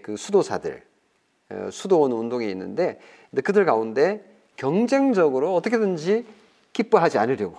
그 0.04 0.16
수도사들, 0.18 0.84
수도원 1.70 2.14
운동이 2.14 2.50
있는데 2.52 2.98
그들 3.44 3.66
가운데 3.66 4.24
경쟁적으로 4.56 5.54
어떻게든지 5.56 6.26
기뻐하지 6.72 7.18
않으려고 7.18 7.58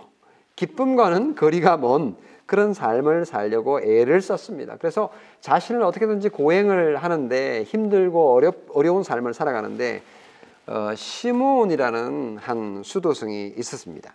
기쁨과는 0.56 1.35
거리가 1.35 1.76
먼 1.76 2.16
그런 2.46 2.72
삶을 2.72 3.26
살려고 3.26 3.82
애를 3.82 4.22
썼습니다. 4.22 4.78
그래서 4.78 5.11
자신을 5.42 5.82
어떻게든지 5.82 6.30
고행을 6.30 6.96
하는데 6.96 7.64
힘들고 7.64 8.32
어렵, 8.32 8.64
어려운 8.72 9.02
삶을 9.02 9.35
살아가는데 9.35 10.00
어, 10.66 10.92
시몬이라는 10.96 12.38
한 12.38 12.83
수도승이 12.85 13.55
있었습니다. 13.57 14.12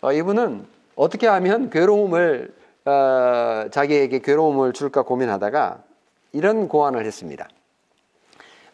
어, 0.00 0.12
이분은 0.12 0.66
어떻게 0.96 1.26
하면 1.26 1.68
괴로움을 1.68 2.54
어, 2.86 3.68
자기에게 3.70 4.20
괴로움을 4.20 4.72
줄까 4.72 5.02
고민하다가 5.02 5.82
이런 6.32 6.68
고안을 6.68 7.04
했습니다. 7.04 7.48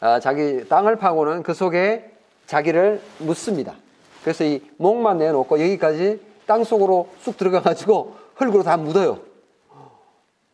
어, 0.00 0.20
자기 0.20 0.68
땅을 0.68 0.96
파고는 0.96 1.42
그 1.42 1.52
속에 1.52 2.12
자기를 2.46 3.02
묻습니다. 3.18 3.74
그래서 4.22 4.44
이 4.44 4.62
목만 4.76 5.18
내놓고 5.18 5.60
여기까지 5.60 6.20
땅 6.46 6.62
속으로 6.62 7.08
쑥 7.20 7.36
들어가가지고 7.36 8.16
흙으로 8.36 8.62
다 8.62 8.76
묻어요. 8.76 9.18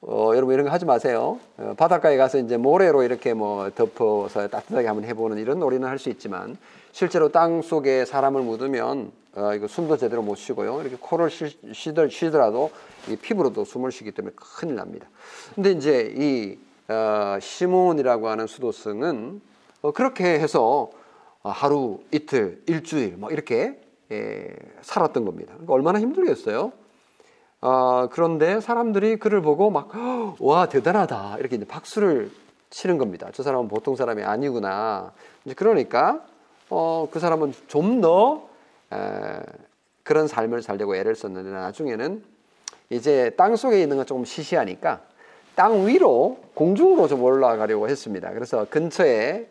어, 0.06 0.32
여러분 0.34 0.52
이런 0.52 0.66
거 0.66 0.70
하지 0.72 0.84
마세요. 0.84 1.38
어, 1.56 1.74
바닷가에 1.78 2.16
가서 2.18 2.38
이제 2.38 2.58
모래로 2.58 3.02
이렇게 3.04 3.32
뭐 3.32 3.70
덮어서 3.70 4.48
따뜻하게 4.48 4.86
한번 4.86 5.04
해보는 5.04 5.38
이런 5.38 5.58
놀이는 5.58 5.88
할 5.88 5.98
수 5.98 6.10
있지만 6.10 6.58
실제로 6.92 7.30
땅 7.30 7.62
속에 7.62 8.04
사람을 8.04 8.42
묻으면 8.42 9.12
어, 9.36 9.54
이거 9.54 9.66
숨도 9.66 9.96
제대로 9.96 10.20
못 10.22 10.34
쉬고요. 10.36 10.82
이렇게 10.82 10.96
코를 11.00 11.30
쉬, 11.30 11.58
쉬더, 11.72 12.08
쉬더라도 12.08 12.70
이 13.08 13.16
피부로도 13.16 13.64
숨을 13.64 13.90
쉬기 13.92 14.12
때문에 14.12 14.34
큰일 14.36 14.74
납니다. 14.76 15.08
근데 15.54 15.70
이제 15.70 16.12
이 16.16 16.58
어, 16.92 17.38
시몬이라고 17.40 18.28
하는 18.28 18.46
수도승은 18.46 19.40
어, 19.82 19.92
그렇게 19.92 20.24
해서 20.38 20.90
어, 21.42 21.48
하루, 21.48 22.00
이틀, 22.12 22.62
일주일 22.66 23.16
뭐 23.16 23.30
이렇게 23.30 23.80
예, 24.12 24.54
살았던 24.82 25.24
겁니다. 25.24 25.52
그러니까 25.54 25.72
얼마나 25.72 25.98
힘들겠어요. 25.98 26.72
어, 27.64 28.08
그런데 28.10 28.60
사람들이 28.60 29.16
그를 29.16 29.40
보고 29.40 29.70
막, 29.70 29.90
와, 30.38 30.66
대단하다. 30.66 31.36
이렇게 31.38 31.56
이제 31.56 31.64
박수를 31.64 32.30
치는 32.68 32.98
겁니다. 32.98 33.30
저 33.32 33.42
사람은 33.42 33.68
보통 33.68 33.96
사람이 33.96 34.22
아니구나. 34.22 35.12
이제 35.46 35.54
그러니까, 35.54 36.20
어, 36.68 37.08
그 37.10 37.18
사람은 37.18 37.54
좀 37.66 38.02
더, 38.02 38.50
그런 40.02 40.28
삶을 40.28 40.60
살려고 40.60 40.94
애를 40.94 41.14
썼는데 41.14 41.48
나중에는 41.48 42.22
이제 42.90 43.30
땅 43.38 43.56
속에 43.56 43.80
있는 43.80 43.96
건 43.96 44.04
조금 44.04 44.26
시시하니까 44.26 45.00
땅 45.54 45.86
위로 45.86 46.36
공중으로 46.52 47.08
좀 47.08 47.22
올라가려고 47.22 47.88
했습니다. 47.88 48.30
그래서 48.34 48.66
근처에 48.68 49.48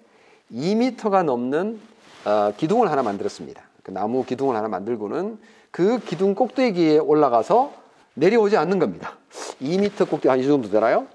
2미터가 0.53 1.23
넘는 1.23 1.79
어, 2.25 2.53
기둥을 2.55 2.91
하나 2.91 3.01
만들었습니다. 3.01 3.63
그 3.81 3.89
나무 3.89 4.23
기둥을 4.23 4.55
하나 4.55 4.67
만들고는 4.67 5.39
그 5.71 5.97
기둥 5.97 6.35
꼭대기에 6.35 6.99
올라가서 6.99 7.82
내려오지 8.15 8.57
않는 8.57 8.79
겁니다. 8.79 9.17
2미터 9.61 10.09
꼭대기 10.09 10.27
한 10.29 10.39
이 10.39 10.45
정도 10.45 10.69
되나요? 10.69 11.07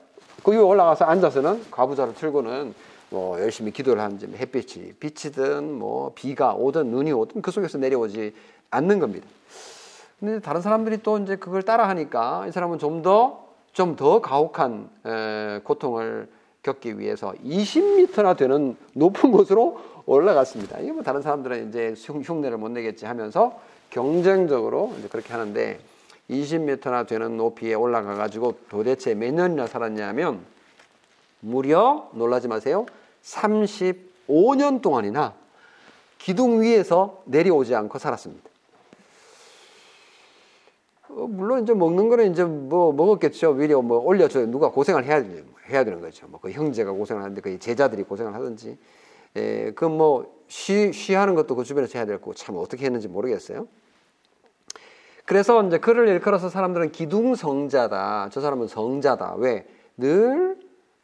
그 0.42 0.52
위에 0.52 0.58
올라가서 0.58 1.04
앉아서는 1.04 1.70
가부좌를 1.70 2.14
틀고는 2.14 2.74
뭐 3.10 3.40
열심히 3.40 3.70
기도를 3.72 4.02
하는지 4.02 4.26
햇빛이 4.26 4.92
비치든 4.94 5.72
뭐 5.72 6.12
비가 6.14 6.54
오든 6.54 6.88
눈이 6.88 7.12
오든 7.12 7.42
그 7.42 7.50
속에서 7.50 7.78
내려오지 7.78 8.34
않는 8.70 8.98
겁니다. 8.98 9.26
근데 10.20 10.40
다른 10.40 10.60
사람들이 10.60 11.02
또 11.02 11.18
이제 11.18 11.36
그걸 11.36 11.62
따라 11.62 11.88
하니까 11.88 12.46
이 12.48 12.52
사람은 12.52 12.78
좀 12.78 13.02
더 13.02 13.46
좀더 13.72 14.20
가혹한 14.20 14.88
에, 15.06 15.60
고통을 15.62 16.28
겪기 16.62 16.98
위해서 16.98 17.32
20m나 17.44 18.36
되는 18.36 18.76
높은 18.94 19.30
곳으로 19.30 19.78
올라갔습니다. 20.04 20.80
이게 20.80 20.90
뭐 20.90 21.02
다른 21.02 21.22
사람들은 21.22 21.68
이제 21.68 21.94
흉내를 21.96 22.56
못 22.58 22.70
내겠지 22.70 23.06
하면서 23.06 23.60
경쟁적으로 23.90 24.92
이제 24.98 25.06
그렇게 25.08 25.32
하는데 25.32 25.78
20m나 26.30 27.06
되는 27.06 27.36
높이에 27.36 27.74
올라가 27.74 28.14
가지고 28.14 28.58
도대체 28.68 29.14
몇 29.14 29.32
년이나 29.32 29.66
살았냐면 29.66 30.44
무려 31.40 32.10
놀라지 32.12 32.48
마세요. 32.48 32.86
35년 33.22 34.82
동안이나 34.82 35.34
기둥 36.18 36.60
위에서 36.62 37.22
내려오지 37.26 37.74
않고 37.74 37.98
살았습니다. 37.98 38.48
어, 41.10 41.26
물론 41.26 41.62
이제 41.62 41.72
먹는 41.72 42.08
거는 42.08 42.32
이제 42.32 42.44
뭐 42.44 42.92
먹었겠죠. 42.92 43.50
위로 43.52 43.82
뭐 43.82 43.98
올려줘 43.98 44.46
누가 44.46 44.70
고생을 44.70 45.04
해야 45.04 45.24
해야 45.70 45.84
되는 45.84 46.00
거죠. 46.00 46.26
뭐 46.28 46.40
그 46.40 46.50
형제가 46.50 46.92
고생을 46.92 47.22
하는데 47.22 47.40
그 47.40 47.58
제자들이 47.58 48.02
고생을 48.02 48.34
하든지, 48.34 48.76
예, 49.36 49.72
그뭐 49.74 50.38
쉬 50.48 50.92
쉬하는 50.92 51.34
것도 51.34 51.54
그 51.56 51.64
주변에서 51.64 51.98
해야 51.98 52.06
될 52.06 52.18
거고 52.18 52.34
참 52.34 52.56
어떻게 52.56 52.84
했는지 52.84 53.08
모르겠어요. 53.08 53.66
그래서 55.28 55.62
이제 55.62 55.76
그를 55.76 56.08
일컬어서 56.08 56.48
사람들은 56.48 56.90
기둥 56.90 57.34
성자다. 57.34 58.30
저 58.32 58.40
사람은 58.40 58.66
성자다. 58.66 59.34
왜? 59.36 59.66
늘 59.98 60.56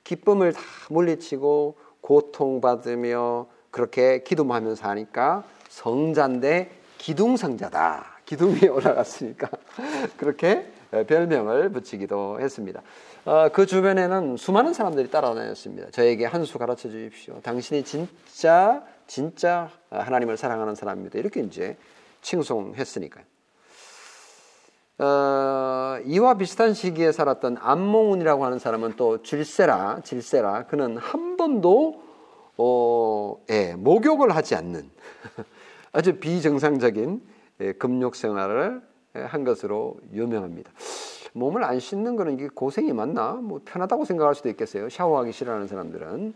기쁨을 0.02 0.54
다 0.54 0.62
물리치고 0.88 1.76
고통받으며 2.00 3.46
그렇게 3.70 4.22
기도하면서 4.22 4.88
하니까 4.88 5.44
성자인데 5.68 6.70
기둥성자다. 6.96 8.20
기둥 8.24 8.54
위에 8.54 8.68
올라갔으니까 8.72 9.46
그렇게 10.16 10.72
별명을 11.06 11.68
붙이기도 11.68 12.40
했습니다. 12.40 12.80
어, 13.26 13.50
그 13.52 13.66
주변에는 13.66 14.38
수많은 14.38 14.72
사람들이 14.72 15.10
따라다녔습니다. 15.10 15.90
저에게 15.90 16.24
한 16.24 16.46
수 16.46 16.56
가르쳐 16.56 16.88
주십시오. 16.88 17.40
당신이 17.42 17.84
진짜 17.84 18.82
진짜 19.06 19.68
하나님을 19.90 20.38
사랑하는 20.38 20.74
사람입니다. 20.74 21.18
이렇게 21.18 21.40
이제 21.40 21.76
칭송했으니까요. 22.22 23.33
어, 24.98 25.98
이와 26.04 26.34
비슷한 26.34 26.72
시기에 26.72 27.10
살았던 27.10 27.56
암몽운이라고 27.60 28.44
하는 28.44 28.58
사람은 28.58 28.94
또 28.96 29.22
질세라, 29.22 30.00
질세라. 30.04 30.66
그는 30.66 30.96
한 30.96 31.36
번도 31.36 32.02
어, 32.56 33.36
예, 33.50 33.74
목욕을 33.74 34.36
하지 34.36 34.54
않는 34.54 34.88
아주 35.92 36.20
비정상적인 36.20 37.22
예, 37.60 37.72
금욕 37.72 38.14
생활을 38.14 38.82
예, 39.16 39.20
한 39.20 39.44
것으로 39.44 39.96
유명합니다. 40.12 40.70
몸을 41.32 41.64
안 41.64 41.80
씻는 41.80 42.14
거는 42.14 42.34
이게 42.34 42.48
고생이 42.48 42.92
맞나? 42.92 43.32
뭐 43.32 43.60
편하다고 43.64 44.04
생각할 44.04 44.36
수도 44.36 44.48
있겠어요. 44.48 44.88
샤워하기 44.88 45.32
싫어하는 45.32 45.66
사람들은. 45.66 46.32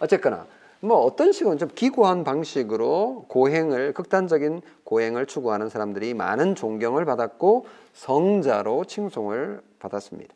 어쨌거나 0.00 0.46
뭐 0.80 0.98
어떤 0.98 1.32
식으로 1.32 1.56
좀 1.56 1.68
기구한 1.74 2.22
방식으로 2.22 3.24
고행을 3.28 3.94
극단적인 3.94 4.62
고행을 4.84 5.26
추구하는 5.26 5.68
사람들이 5.68 6.14
많은 6.14 6.54
존경을 6.54 7.04
받았고 7.04 7.66
성자로 7.94 8.84
칭송을 8.84 9.60
받았습니다. 9.80 10.34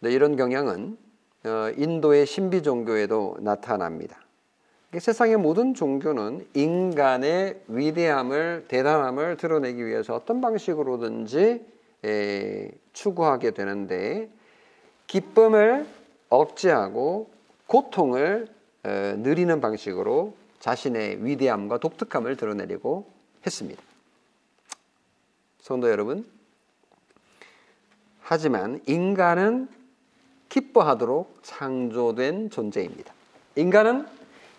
네, 0.00 0.10
이런 0.10 0.36
경향은 0.36 0.98
어, 1.46 1.70
인도의 1.76 2.26
신비 2.26 2.62
종교에도 2.62 3.36
나타납니다. 3.40 4.18
세상의 4.98 5.36
모든 5.36 5.74
종교는 5.74 6.46
인간의 6.54 7.62
위대함을 7.66 8.66
대단함을 8.68 9.36
드러내기 9.36 9.84
위해서 9.84 10.14
어떤 10.14 10.40
방식으로든지 10.40 11.64
추구하게 12.92 13.50
되는데 13.52 14.28
기쁨을 15.06 15.86
억제하고 16.28 17.28
고통을 17.66 18.53
느리는 18.84 19.60
방식으로 19.60 20.34
자신의 20.60 21.24
위대함과 21.24 21.78
독특함을 21.78 22.36
드러내려고 22.36 23.10
했습니다. 23.46 23.82
성도 25.60 25.90
여러분, 25.90 26.26
하지만 28.20 28.80
인간은 28.86 29.68
기뻐하도록 30.48 31.40
창조된 31.42 32.50
존재입니다. 32.50 33.12
인간은 33.56 34.06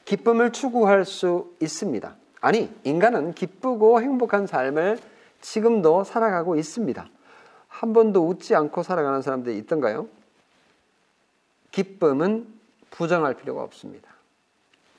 기쁨을 0.06 0.52
추구할 0.52 1.06
수 1.06 1.56
있습니다. 1.62 2.16
아니, 2.42 2.72
인간은 2.84 3.34
기쁘고 3.34 4.02
행복한 4.02 4.46
삶을 4.46 5.00
지금도 5.42 6.04
살아가고 6.04 6.56
있습니다. 6.56 7.08
한 7.68 7.94
번도 7.94 8.28
웃지 8.28 8.56
않고 8.56 8.84
살아가는 8.84 9.22
사람들이 9.22 9.58
있던가요? 9.60 10.08
기쁨은 11.72 12.48
부정할 12.90 13.34
필요가 13.36 13.64
없습니다. 13.64 14.15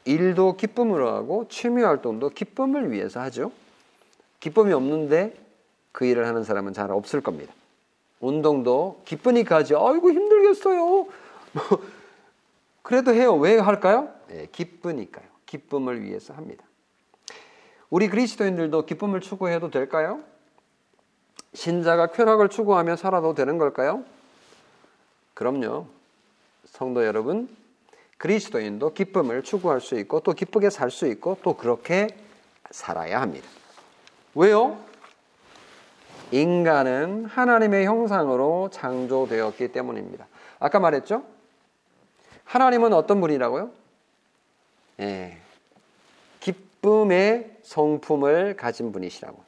일도 0.07 0.57
기쁨으로 0.57 1.11
하고 1.11 1.47
취미 1.49 1.83
활동도 1.83 2.31
기쁨을 2.31 2.93
위해서 2.93 3.21
하죠. 3.21 3.53
기쁨이 4.41 4.73
없는데 4.73 5.37
그 5.93 6.07
일을 6.07 6.27
하는 6.27 6.45
사람은 6.45 6.73
잘 6.73 6.91
없을 6.93 7.21
겁니다. 7.21 7.53
운동도 8.21 9.03
기쁘니까 9.05 9.57
하지. 9.57 9.75
아이고 9.75 10.11
힘들겠어요. 10.11 10.79
뭐 10.87 11.09
그래도 12.83 13.13
해요. 13.13 13.35
왜 13.35 13.59
할까요? 13.59 14.09
네, 14.29 14.47
기쁘니까요. 14.53 15.27
기쁨을 15.45 16.03
위해서 16.03 16.35
합니다. 16.35 16.65
우리 17.91 18.09
그리스도인들도 18.09 18.87
기쁨을 18.87 19.21
추구해도 19.21 19.71
될까요? 19.71 20.21
신자가 21.55 22.09
쾌락을 22.09 22.49
추구하며 22.49 22.97
살아도 22.97 23.35
되는 23.35 23.59
걸까요? 23.59 24.05
그럼요. 25.35 25.87
성도 26.67 27.05
여러분, 27.05 27.49
그리스도인도 28.19 28.95
기쁨을 28.95 29.43
추구할 29.43 29.81
수 29.81 29.99
있고 29.99 30.21
또 30.21 30.33
기쁘게 30.33 30.71
살 30.71 30.91
수 30.91 31.07
있고 31.07 31.39
또 31.43 31.55
그렇게 31.55 32.09
살아야 32.71 33.21
합니다. 33.21 33.47
왜요? 34.35 34.79
인간은 36.31 37.27
하나님의 37.27 37.87
형상으로 37.87 38.71
창조되었기 38.73 39.69
때문입니다. 39.69 40.27
아까 40.59 40.81
말했죠? 40.81 41.23
하나님은 42.45 42.93
어떤 42.93 43.21
분이라고요? 43.21 43.71
예. 45.01 45.39
기쁨의 46.41 47.59
성품을 47.63 48.57
가진 48.57 48.93
분이시라고. 48.93 49.45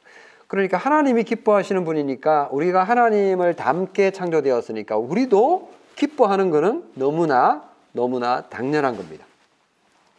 그러니까 0.47 0.77
하나님이 0.77 1.23
기뻐하시는 1.23 1.85
분이니까 1.85 2.49
우리가 2.51 2.83
하나님을 2.83 3.55
닮게 3.55 4.11
창조되었으니까 4.11 4.97
우리도 4.97 5.71
기뻐하는 5.95 6.49
것은 6.49 6.91
너무나 6.95 7.68
너무나 7.99 8.47
당연한 8.47 8.95
겁니다. 8.95 9.25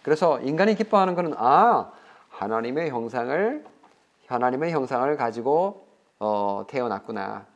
그래서 0.03 0.39
인간이 0.41 0.75
기뻐하는 0.75 1.15
것은 1.15 1.33
아 1.39 1.91
하나님의 2.29 2.91
형상을 2.91 3.65
하나님의 4.27 4.71
형상을 4.71 5.17
가지고 5.17 5.87
어, 6.19 6.67
태어났구나. 6.69 7.47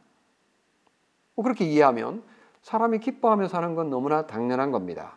뭐 1.34 1.42
그렇게 1.42 1.66
이해하면 1.66 2.22
사람이 2.62 3.00
기뻐하며 3.00 3.48
사는 3.48 3.74
건 3.74 3.90
너무나 3.90 4.26
당연한 4.26 4.70
겁니다. 4.70 5.12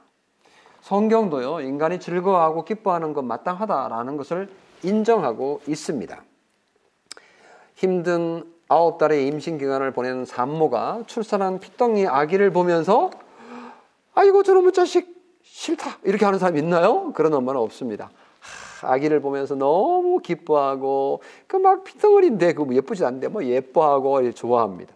성경도요 0.81 1.61
인간이 1.61 2.01
즐거워하고 2.01 2.65
기뻐하는 2.65 3.13
건 3.13 3.27
마땅하다라는 3.27 4.17
것을 4.17 4.49
인정하고 4.83 5.61
있습니다. 5.67 6.21
힘든 7.75 8.43
아홉 8.67 8.97
달의 8.97 9.25
임신 9.27 9.57
기간을 9.57 9.91
보낸 9.91 10.25
산모가 10.25 11.03
출산한 11.07 11.61
피덩이 11.61 12.05
아기를 12.07 12.51
보면서 12.51 13.09
아이고 14.17 14.41
저놈의 14.41 14.71
자식 14.71 15.15
싫다 15.43 15.99
이렇게 16.03 16.25
하는 16.25 16.39
사람 16.39 16.57
있나요? 16.57 17.13
그런 17.13 17.31
엄마는 17.35 17.61
없습니다. 17.61 18.09
아기를 18.81 19.21
보면서 19.21 19.53
너무 19.53 20.17
기뻐하고 20.19 21.21
그 21.45 21.57
막 21.57 21.83
피덩어리인데 21.83 22.53
그 22.53 22.65
예쁘지 22.75 23.05
않는데 23.05 23.27
뭐 23.27 23.43
예뻐하고 23.43 24.31
좋아합니다. 24.31 24.91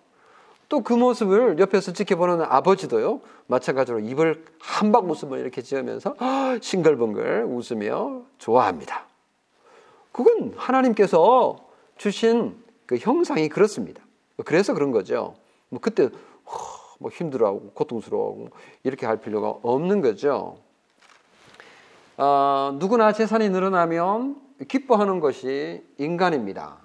또 0.69 0.79
그 0.81 0.93
모습을 0.93 1.60
옆에서 1.60 1.93
지켜보는 1.93 2.41
아버지도요 2.41 3.21
마찬가지로 3.45 3.99
입을 3.99 4.43
한박 4.60 5.07
웃음을 5.07 5.38
이렇게 5.39 5.62
지으면서 5.62 6.15
싱글벙글 6.60 7.43
웃으며 7.43 8.23
좋아합니다. 8.39 9.05
그건 10.12 10.53
하나님께서 10.57 11.57
주신 11.97 12.55
그 12.88 12.97
형상이 12.97 13.49
그렇습니다. 13.49 14.01
그래서 14.45 14.73
그런 14.73 14.89
거죠. 14.91 15.36
뭐 15.69 15.79
그때 15.79 16.10
뭐 17.01 17.09
힘들어하고 17.09 17.71
고통스러워하고 17.73 18.49
이렇게 18.83 19.07
할 19.07 19.17
필요가 19.17 19.49
없는 19.63 20.01
거죠. 20.01 20.57
어, 22.17 22.77
누구나 22.79 23.11
재산이 23.11 23.49
늘어나면 23.49 24.39
기뻐하는 24.67 25.19
것이 25.19 25.83
인간입니다. 25.97 26.77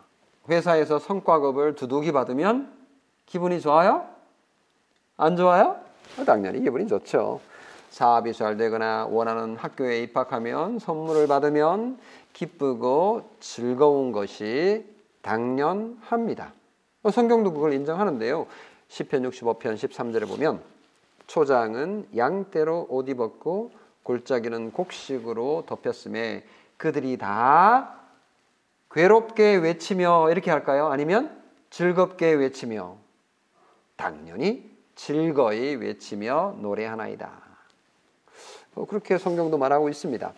회사에서 0.48 0.98
성과급을 0.98 1.74
두둑이 1.74 2.12
받으면 2.12 2.72
기분이 3.26 3.61
좋아요? 3.61 4.07
안 5.18 5.37
좋아요? 5.37 5.76
당연히 6.24 6.62
기분이 6.62 6.87
좋죠. 6.87 7.40
사업이 7.90 8.33
잘 8.33 8.57
되거나 8.57 9.07
원하는 9.11 9.57
학교에 9.57 10.02
입학하면 10.02 10.79
선물을 10.79 11.26
받으면 11.26 11.98
기쁘고 12.33 13.29
즐거운 13.40 14.12
것이 14.12 14.87
당연합니다. 15.20 16.55
성경도 17.12 17.52
그걸 17.52 17.74
인정하는데요. 17.74 18.46
10편 18.88 19.29
65편 19.31 19.75
13절에 19.75 20.29
보면 20.29 20.62
초장은 21.27 22.09
양떼로 22.16 22.87
옷 22.88 23.09
입었고 23.09 23.72
골짜기는 24.03 24.72
곡식으로 24.72 25.64
덮였음에 25.66 26.44
그들이 26.77 27.16
다 27.18 28.01
괴롭게 28.90 29.57
외치며 29.57 30.31
이렇게 30.31 30.51
할까요? 30.51 30.87
아니면 30.87 31.42
즐겁게 31.70 32.33
외치며 32.33 32.96
당연히 33.96 34.70
즐거이 34.94 35.75
외치며 35.77 36.57
노래하나이다. 36.61 37.31
뭐 38.75 38.87
그렇게 38.87 39.18
성경도 39.18 39.59
말하고 39.59 39.88
있습니다. 39.88 40.33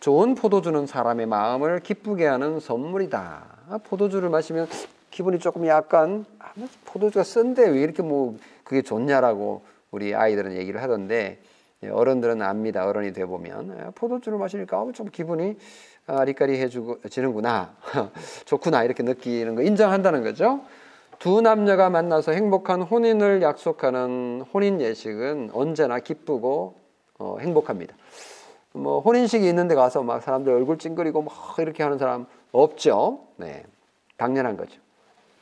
좋은 0.00 0.34
포도주는 0.34 0.86
사람의 0.86 1.26
마음을 1.26 1.80
기쁘게 1.80 2.26
하는 2.26 2.60
선물이다. 2.60 3.44
아, 3.68 3.78
포도주를 3.78 4.28
마시면 4.28 4.68
기분이 5.14 5.38
조금 5.38 5.64
약간 5.68 6.24
아, 6.40 6.50
뭐 6.56 6.66
포도주가 6.86 7.22
쓴데 7.22 7.68
왜 7.68 7.80
이렇게 7.82 8.02
뭐 8.02 8.36
그게 8.64 8.82
좋냐라고 8.82 9.62
우리 9.92 10.12
아이들은 10.12 10.56
얘기를 10.56 10.82
하던데 10.82 11.38
예, 11.84 11.88
어른들은 11.88 12.42
압니다. 12.42 12.84
어른이 12.84 13.12
돼 13.12 13.24
보면 13.24 13.78
아, 13.80 13.92
포도주를 13.94 14.38
마시니까 14.38 14.84
좀 14.92 15.08
기분이 15.08 15.56
아리까리해지는구나, 16.08 17.76
좋구나 18.44 18.82
이렇게 18.82 19.04
느끼는 19.04 19.54
거 19.54 19.62
인정한다는 19.62 20.24
거죠. 20.24 20.62
두 21.20 21.40
남녀가 21.40 21.90
만나서 21.90 22.32
행복한 22.32 22.82
혼인을 22.82 23.40
약속하는 23.40 24.42
혼인 24.52 24.80
예식은 24.80 25.50
언제나 25.52 26.00
기쁘고 26.00 26.74
어, 27.20 27.36
행복합니다. 27.38 27.94
뭐 28.72 28.98
혼인식이 28.98 29.48
있는데 29.48 29.76
가서 29.76 30.02
막 30.02 30.20
사람들 30.20 30.52
얼굴 30.52 30.76
찡그리고 30.78 31.22
막 31.22 31.32
이렇게 31.58 31.84
하는 31.84 31.98
사람 31.98 32.26
없죠. 32.50 33.20
네, 33.36 33.62
당연한 34.16 34.56
거죠. 34.56 34.83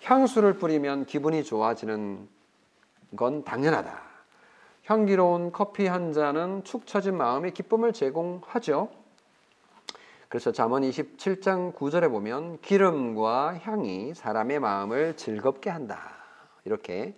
향수를 0.03 0.55
뿌리면 0.55 1.07
기분이 1.07 1.45
좋아지는 1.45 2.29
건 3.17 3.45
당연하다. 3.45 4.13
향기로운 4.85 5.53
커피 5.53 5.87
한 5.87 6.13
잔은 6.13 6.65
축 6.65 6.87
처진 6.87 7.17
마음의 7.17 7.53
기쁨을 7.53 7.93
제공하죠. 7.93 8.89
그래서 10.29 10.51
잠언 10.51 10.83
27장 10.83 11.75
9절에 11.75 12.11
보면 12.11 12.59
기름과 12.63 13.59
향이 13.63 14.15
사람의 14.15 14.61
마음을 14.61 15.17
즐겁게 15.17 15.71
한다. 15.71 16.11
이렇게 16.65 17.15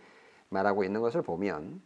말하고 0.49 0.85
있는 0.85 1.01
것을 1.01 1.23
보면 1.23 1.81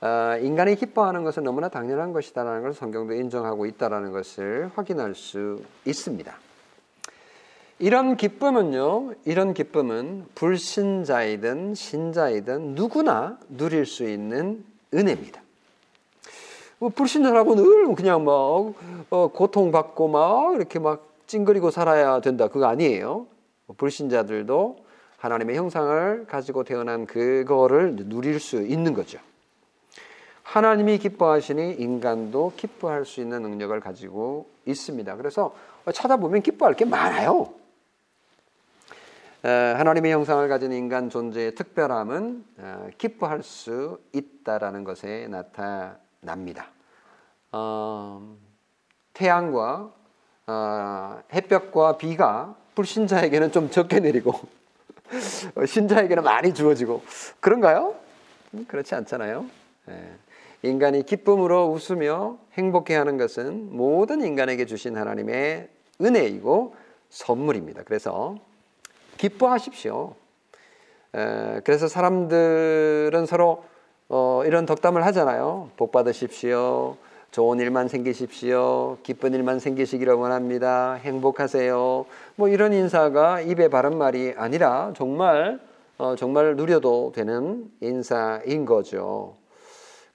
어, 0.00 0.38
인간이 0.40 0.76
기뻐하는 0.76 1.24
것은 1.24 1.42
너무나 1.44 1.68
당연한 1.68 2.12
것이다라는 2.12 2.62
것을 2.62 2.74
성경도 2.74 3.12
인정하고 3.12 3.66
있다라는 3.66 4.12
것을 4.12 4.70
확인할 4.74 5.14
수 5.14 5.62
있습니다. 5.84 6.49
이런 7.82 8.18
기쁨은요, 8.18 9.14
이런 9.24 9.54
기쁨은 9.54 10.26
불신자이든 10.34 11.74
신자이든 11.74 12.74
누구나 12.74 13.38
누릴 13.48 13.86
수 13.86 14.06
있는 14.06 14.62
은혜입니다. 14.92 15.40
뭐 16.78 16.90
불신자라고 16.90 17.54
늘 17.54 17.94
그냥 17.94 18.26
막 18.26 18.34
어, 19.08 19.28
고통받고 19.32 20.08
막 20.08 20.56
이렇게 20.56 20.78
막 20.78 21.08
찡그리고 21.26 21.70
살아야 21.70 22.20
된다. 22.20 22.48
그거 22.48 22.66
아니에요. 22.66 23.26
불신자들도 23.78 24.76
하나님의 25.16 25.56
형상을 25.56 26.26
가지고 26.28 26.64
태어난 26.64 27.06
그거를 27.06 27.96
누릴 27.96 28.40
수 28.40 28.60
있는 28.60 28.92
거죠. 28.92 29.18
하나님이 30.42 30.98
기뻐하시니 30.98 31.76
인간도 31.78 32.52
기뻐할 32.56 33.06
수 33.06 33.22
있는 33.22 33.40
능력을 33.40 33.80
가지고 33.80 34.48
있습니다. 34.66 35.16
그래서 35.16 35.54
찾아보면 35.94 36.42
기뻐할 36.42 36.74
게 36.74 36.84
많아요. 36.84 37.59
하나님의 39.42 40.12
형상을 40.12 40.46
가진 40.48 40.72
인간 40.72 41.08
존재의 41.08 41.54
특별함은 41.54 42.44
어, 42.58 42.88
기뻐할 42.98 43.42
수 43.42 43.98
있다라는 44.12 44.84
것에 44.84 45.28
나타 45.28 45.96
납니다. 46.20 46.68
어, 47.52 48.36
태양과 49.14 49.92
어, 50.46 51.22
햇볕과 51.32 51.96
비가 51.96 52.54
불신자에게는 52.74 53.52
좀 53.52 53.70
적게 53.70 54.00
내리고 54.00 54.38
신자에게는 55.66 56.22
많이 56.22 56.52
주어지고 56.52 57.02
그런가요? 57.40 57.94
음, 58.54 58.66
그렇지 58.68 58.94
않잖아요. 58.94 59.46
예. 59.88 60.12
인간이 60.62 61.04
기쁨으로 61.04 61.68
웃으며 61.68 62.36
행복해하는 62.52 63.16
것은 63.16 63.74
모든 63.74 64.22
인간에게 64.22 64.66
주신 64.66 64.98
하나님의 64.98 65.68
은혜이고 66.00 66.74
선물입니다. 67.08 67.82
그래서 67.84 68.36
기뻐하십시오. 69.20 70.14
에, 71.14 71.60
그래서 71.62 71.88
사람들은 71.88 73.26
서로 73.26 73.64
어, 74.08 74.42
이런 74.46 74.64
덕담을 74.64 75.04
하잖아요. 75.06 75.70
복 75.76 75.92
받으십시오. 75.92 76.96
좋은 77.30 77.60
일만 77.60 77.88
생기십시오. 77.88 78.96
기쁜 79.02 79.34
일만 79.34 79.60
생기시기를 79.60 80.14
원합니다. 80.14 80.94
행복하세요. 80.94 82.06
뭐 82.34 82.48
이런 82.48 82.72
인사가 82.72 83.40
입에 83.40 83.68
바른 83.68 83.98
말이 83.98 84.32
아니라 84.36 84.92
정말 84.96 85.60
어, 85.98 86.16
정말 86.16 86.56
누려도 86.56 87.12
되는 87.14 87.70
인사인 87.82 88.64
거죠. 88.64 89.36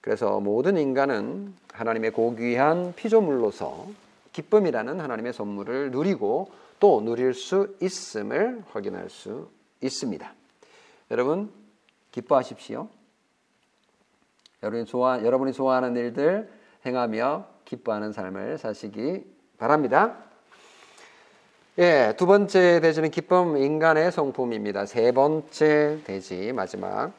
그래서 0.00 0.40
모든 0.40 0.76
인간은 0.76 1.54
하나님의 1.72 2.10
고귀한 2.10 2.92
피조물로서 2.96 3.86
기쁨이라는 4.32 5.00
하나님의 5.00 5.32
선물을 5.32 5.92
누리고 5.92 6.48
또 6.78 7.00
누릴 7.00 7.34
수 7.34 7.76
있음을 7.80 8.62
확인할 8.70 9.10
수 9.10 9.50
있습니다. 9.80 10.34
여러분 11.10 11.50
기뻐하십시오. 12.12 12.88
여러분이 14.62 14.86
좋아 14.86 15.22
여러분이 15.22 15.52
좋아하는 15.52 15.96
일들 15.96 16.50
행하며 16.84 17.46
기뻐하는 17.64 18.12
삶을 18.12 18.58
사시기 18.58 19.24
바랍니다. 19.58 20.16
예, 21.78 22.14
두 22.16 22.24
번째 22.26 22.80
대지는 22.80 23.10
기쁨 23.10 23.58
인간의 23.58 24.10
성품입니다. 24.10 24.86
세 24.86 25.12
번째 25.12 26.00
대지 26.04 26.52
마지막 26.52 27.12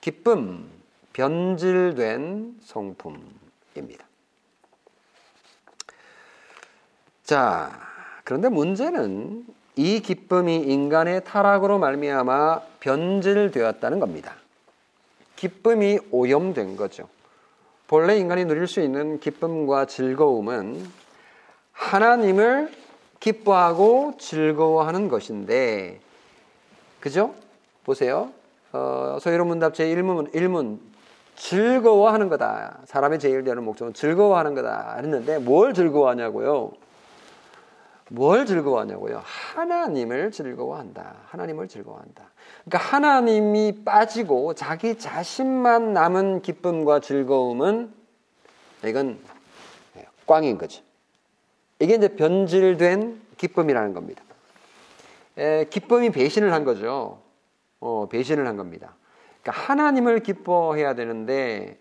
기쁨 0.00 0.70
변질된 1.12 2.60
성품입니다. 2.62 4.06
자, 7.24 7.89
그런데 8.30 8.48
문제는 8.48 9.44
이 9.74 9.98
기쁨이 9.98 10.58
인간의 10.58 11.24
타락으로 11.24 11.80
말미암아 11.80 12.60
변질되었다는 12.78 13.98
겁니다. 13.98 14.36
기쁨이 15.34 15.98
오염된 16.12 16.76
거죠. 16.76 17.08
본래 17.88 18.16
인간이 18.16 18.44
누릴 18.44 18.68
수 18.68 18.80
있는 18.80 19.18
기쁨과 19.18 19.86
즐거움은 19.86 20.86
하나님을 21.72 22.72
기뻐하고 23.18 24.14
즐거워하는 24.20 25.08
것인데, 25.08 25.98
그죠? 27.00 27.34
보세요. 27.82 28.30
어, 28.72 29.18
소유로 29.20 29.44
문답 29.44 29.74
제 29.74 29.86
1문, 29.86 30.32
1문, 30.32 30.78
즐거워하는 31.34 32.28
거다. 32.28 32.78
사람의 32.84 33.18
제일 33.18 33.42
되는 33.42 33.64
목적은 33.64 33.92
즐거워하는 33.92 34.54
거다. 34.54 34.98
했는데, 34.98 35.38
뭘 35.40 35.74
즐거워하냐고요? 35.74 36.70
뭘 38.12 38.44
즐거워하냐고요? 38.44 39.22
하나님을 39.24 40.32
즐거워한다. 40.32 41.14
하나님을 41.26 41.68
즐거워한다. 41.68 42.24
그러니까 42.64 42.78
하나님이 42.78 43.84
빠지고 43.84 44.54
자기 44.54 44.98
자신만 44.98 45.92
남은 45.92 46.42
기쁨과 46.42 47.00
즐거움은 47.00 47.94
이건 48.84 49.20
꽝인 50.26 50.58
거죠. 50.58 50.82
이게 51.78 51.94
이제 51.94 52.08
변질된 52.08 53.20
기쁨이라는 53.36 53.94
겁니다. 53.94 54.24
에, 55.38 55.64
기쁨이 55.70 56.10
배신을 56.10 56.52
한 56.52 56.64
거죠. 56.64 57.22
어, 57.78 58.08
배신을 58.10 58.46
한 58.46 58.56
겁니다. 58.56 58.96
그러니까 59.40 59.62
하나님을 59.62 60.20
기뻐해야 60.20 60.94
되는데 60.94 61.78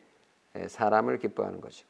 사람을 0.67 1.17
기뻐하는 1.17 1.59
거죠. 1.59 1.85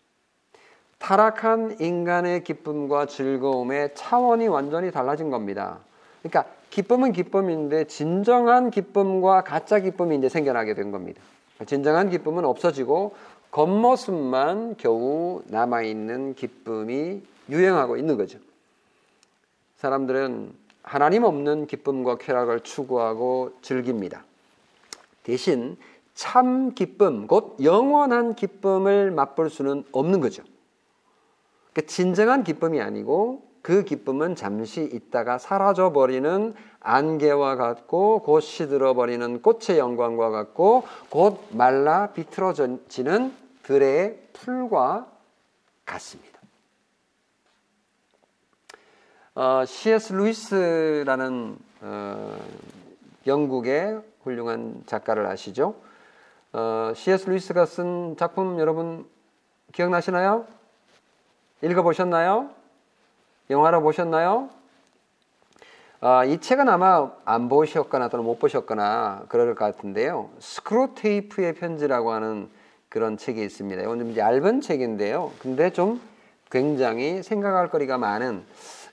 타락한 0.99 1.77
인간의 1.79 2.43
기쁨과 2.43 3.07
즐거움의 3.07 3.95
차원이 3.95 4.47
완전히 4.47 4.91
달라진 4.91 5.29
겁니다. 5.29 5.79
그러니까 6.21 6.45
기쁨은 6.69 7.13
기쁨인데 7.13 7.85
진정한 7.85 8.69
기쁨과 8.69 9.43
가짜 9.43 9.79
기쁨이 9.79 10.17
이제 10.17 10.29
생겨나게 10.29 10.75
된 10.75 10.91
겁니다. 10.91 11.21
진정한 11.65 12.09
기쁨은 12.09 12.45
없어지고 12.45 13.15
겉모습만 13.51 14.75
겨우 14.77 15.41
남아있는 15.47 16.35
기쁨이 16.35 17.23
유행하고 17.49 17.97
있는 17.97 18.15
거죠. 18.15 18.37
사람들은 19.77 20.53
하나님 20.83 21.23
없는 21.23 21.67
기쁨과 21.67 22.17
쾌락을 22.17 22.61
추구하고 22.61 23.53
즐깁니다. 23.61 24.23
대신 25.23 25.77
참 26.13 26.73
기쁨, 26.75 27.27
곧 27.27 27.57
영원한 27.63 28.35
기쁨을 28.35 29.11
맛볼 29.11 29.49
수는 29.49 29.83
없는 29.91 30.19
거죠. 30.19 30.43
그러니까 31.73 31.91
진정한 31.91 32.43
기쁨이 32.43 32.81
아니고 32.81 33.49
그 33.61 33.83
기쁨은 33.83 34.35
잠시 34.35 34.81
있다가 34.81 35.37
사라져 35.37 35.91
버리는 35.91 36.53
안개와 36.79 37.55
같고 37.55 38.21
곧 38.21 38.39
시들어 38.39 38.93
버리는 38.93 39.41
꽃의 39.41 39.77
영광과 39.77 40.29
같고 40.29 40.83
곧 41.09 41.45
말라 41.51 42.07
비틀어지는 42.13 43.33
들의 43.63 44.19
풀과 44.33 45.07
같습니다. 45.85 46.39
어, 49.35 49.63
C.S. 49.65 50.13
루이스라는 50.13 51.57
어, 51.81 52.39
영국의 53.27 54.01
훌륭한 54.23 54.83
작가를 54.85 55.25
아시죠? 55.27 55.75
어, 56.51 56.91
C.S. 56.95 57.29
루이스가 57.29 57.65
쓴 57.65 58.15
작품 58.17 58.59
여러분 58.59 59.07
기억나시나요? 59.71 60.47
읽어보셨나요? 61.61 62.49
영화로 63.49 63.81
보셨나요? 63.81 64.49
아, 66.01 66.23
이 66.23 66.39
책은 66.39 66.69
아마 66.69 67.11
안 67.25 67.49
보셨거나 67.49 68.07
또는 68.07 68.23
못 68.23 68.39
보셨거나 68.39 69.25
그럴 69.27 69.53
것 69.55 69.65
같은데요. 69.65 70.29
스크루테이프의 70.39 71.55
편지라고 71.55 72.11
하는 72.11 72.49
그런 72.87 73.17
책이 73.17 73.43
있습니다. 73.43 73.81
이건 73.81 73.99
좀 73.99 74.17
얇은 74.17 74.61
책인데요. 74.61 75.31
근데 75.39 75.71
좀 75.71 75.99
굉장히 76.49 77.21
생각할 77.21 77.69
거리가 77.69 77.97
많은 77.97 78.43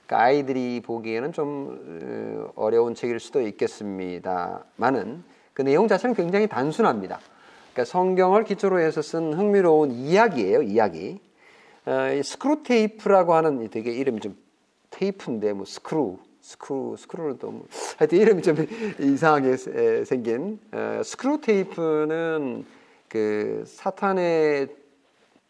그러니까 0.05 0.25
아이들이 0.25 0.81
보기에는 0.85 1.31
좀 1.31 2.51
어, 2.55 2.61
어려운 2.61 2.93
책일 2.93 3.19
수도 3.19 3.41
있겠습니다만은 3.41 5.23
그 5.53 5.61
내용 5.61 5.87
자체는 5.87 6.13
굉장히 6.13 6.47
단순합니다. 6.47 7.19
그러니까 7.73 7.85
성경을 7.85 8.43
기초로 8.43 8.79
해서 8.79 9.01
쓴 9.01 9.33
흥미로운 9.33 9.91
이야기예요, 9.91 10.61
이야기. 10.61 11.19
어, 11.87 12.21
스크루 12.21 12.63
테이프라고 12.63 13.33
하는 13.33 13.69
되게 13.69 13.93
이름이 13.93 14.19
좀 14.19 14.35
테이프인데 14.89 15.53
뭐 15.53 15.63
스크루 15.63 16.17
스크루 16.41 16.97
스크루는 16.97 17.37
또 17.37 17.49
뭐, 17.49 17.65
하여튼 17.97 18.17
이름이 18.17 18.41
좀 18.41 18.57
이상하게 18.99 20.03
생긴 20.03 20.59
어, 20.73 21.01
스크루 21.01 21.39
테이프는 21.39 22.65
그 23.07 23.63
사탄의 23.65 24.67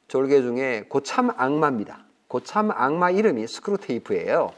졸개 0.08 0.44
중에 0.44 0.86
고참 0.88 1.32
악마입니다. 1.36 2.06
고참 2.28 2.70
악마 2.70 3.10
이름이 3.10 3.48
스크루 3.48 3.80
테이프예요. 3.80 4.52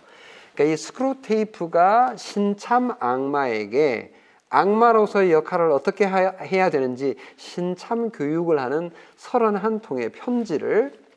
그러니까 0.53 0.73
이 0.73 0.75
스크루 0.75 1.21
테이프가 1.21 2.17
신참 2.17 2.93
악마에게 2.99 4.13
악마로서의 4.49 5.31
역할을 5.31 5.71
어떻게 5.71 6.05
해야 6.05 6.69
되는지 6.69 7.15
신참 7.37 8.09
교육을 8.09 8.59
하는 8.59 8.91
31통의 9.17 10.11
편지를 10.11 11.07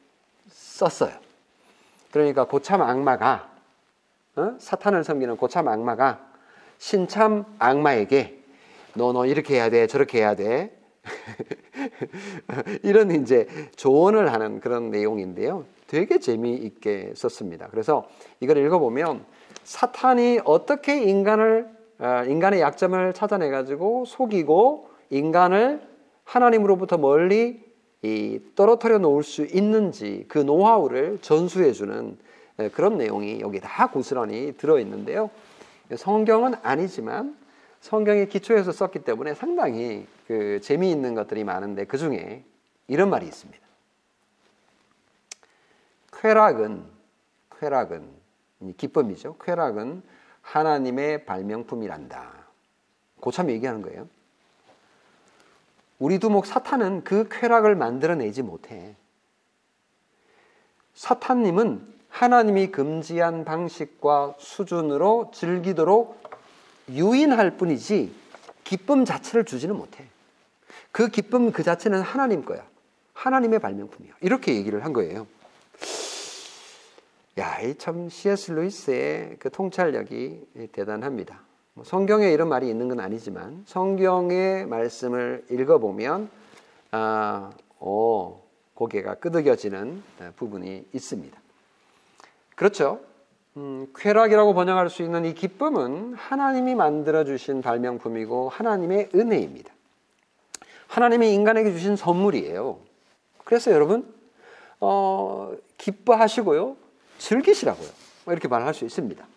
썼어요. 0.83 1.12
그러니까 2.11 2.45
고참 2.45 2.83
악마가 2.83 3.51
어? 4.37 4.55
사탄을 4.59 5.05
섬기는 5.05 5.37
고참 5.37 5.68
악마가 5.68 6.27
신참 6.79 7.45
악마에게 7.59 8.42
너너 8.95 9.27
이렇게 9.27 9.55
해야 9.55 9.71
돼 9.71 9.87
저렇게 9.87 10.18
해야 10.18 10.35
돼 10.35 10.77
이런 12.83 13.11
이제 13.11 13.47
조언을 13.77 14.33
하는 14.33 14.61
그런 14.61 14.90
내용인데요. 14.90 15.64
되게 15.87 16.18
재미있게 16.18 17.12
썼습니다. 17.14 17.68
그래서 17.71 18.09
이걸 18.40 18.59
읽어보면 18.59 19.25
사탄이 19.64 20.40
어떻게 20.45 21.03
인간을 21.03 21.68
어, 21.99 22.25
인간의 22.27 22.61
약점을 22.61 23.12
찾아내 23.12 23.51
가지고 23.51 24.05
속이고 24.07 24.88
인간을 25.11 25.83
하나님으로부터 26.25 26.99
멀리 26.99 27.72
떨어뜨려 28.55 28.99
놓을 28.99 29.23
수 29.23 29.45
있는지 29.45 30.25
그 30.29 30.38
노하우를 30.38 31.19
전수해 31.21 31.73
주는 31.73 32.17
예, 32.59 32.69
그런 32.69 32.99
내용이 32.99 33.41
여기 33.41 33.61
다 33.61 33.91
고스란히 33.91 34.55
들어 34.57 34.79
있는데요. 34.81 35.31
성경은 35.95 36.55
아니지만 36.62 37.37
성경의 37.81 38.29
기초에서 38.29 38.73
썼기 38.73 39.01
때문에 39.01 39.35
상당히 39.35 40.07
그 40.27 40.61
재미있는 40.61 41.15
것들이 41.15 41.45
많은데 41.45 41.85
그 41.85 41.99
중에 41.99 42.45
이런 42.88 43.11
말이 43.11 43.27
있습니다. 43.27 43.61
쾌락은 46.12 46.85
쾌락은 47.59 48.09
기쁨이죠. 48.77 49.37
쾌락은 49.41 50.03
하나님의 50.43 51.25
발명품이란다. 51.25 52.47
고참 53.21 53.51
얘기하는 53.51 53.83
거예요. 53.83 54.09
우리 56.03 56.19
두목 56.19 56.47
사탄은 56.47 57.05
그 57.05 57.29
쾌락을 57.31 57.77
만들어내지 57.77 58.43
못해. 58.43 58.97
사탄님은 60.95 61.95
하나님이 62.09 62.73
금지한 62.73 63.45
방식과 63.45 64.35
수준으로 64.37 65.31
즐기도록 65.33 66.21
유인할 66.91 67.57
뿐이지 67.57 68.12
기쁨 68.65 69.05
자체를 69.05 69.45
주지는 69.45 69.77
못해. 69.77 70.05
그 70.91 71.07
기쁨 71.07 71.53
그 71.53 71.62
자체는 71.62 72.03
하나님 72.03 72.45
거야. 72.45 72.67
하나님의 73.15 73.61
발명품이야. 73.61 74.15
이렇게 74.23 74.57
얘기를 74.57 74.85
한 74.85 74.93
거예요. 74.93 75.29
야, 77.38 77.61
이참 77.61 78.09
C.S. 78.09 78.51
루이스의 78.51 79.37
그 79.38 79.51
통찰력이 79.51 80.71
대단합니다. 80.73 81.52
뭐 81.75 81.85
성경에 81.85 82.31
이런 82.31 82.49
말이 82.49 82.69
있는 82.69 82.89
건 82.89 83.01
아니지만 83.01 83.65
성경의 83.67 84.67
말씀을 84.67 85.47
읽어보면 85.51 86.29
아, 86.91 87.51
오, 87.81 88.41
고개가 88.75 89.15
끄덕여지는 89.15 90.03
부분이 90.37 90.87
있습니다. 90.93 91.41
그렇죠. 92.57 93.01
음, 93.57 93.87
쾌락이라고 93.97 94.53
번역할 94.55 94.91
수 94.91 95.03
있는 95.03 95.25
이 95.25 95.35
기쁨은 95.35 96.15
하나님이 96.15 96.75
만들어 96.75 97.25
주신 97.25 97.63
발명품이고 97.63 98.51
하나님의 98.51 99.11
은혜입니다. 99.15 99.73
하나님이 100.89 101.33
인간에게 101.33 101.73
주신 101.73 101.97
선물이에요. 101.97 102.79
그래서 103.45 103.71
여러분 103.71 104.13
어, 104.79 105.53
기뻐하시고요, 105.79 106.77
즐기시라고요. 107.19 107.89
뭐 108.25 108.33
이렇게 108.33 108.49
말할 108.49 108.75
수 108.75 108.85
있습니다. 108.85 109.32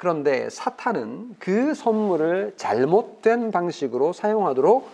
그런데 0.00 0.48
사탄은 0.48 1.36
그 1.38 1.74
선물을 1.74 2.54
잘못된 2.56 3.50
방식으로 3.50 4.14
사용하도록 4.14 4.88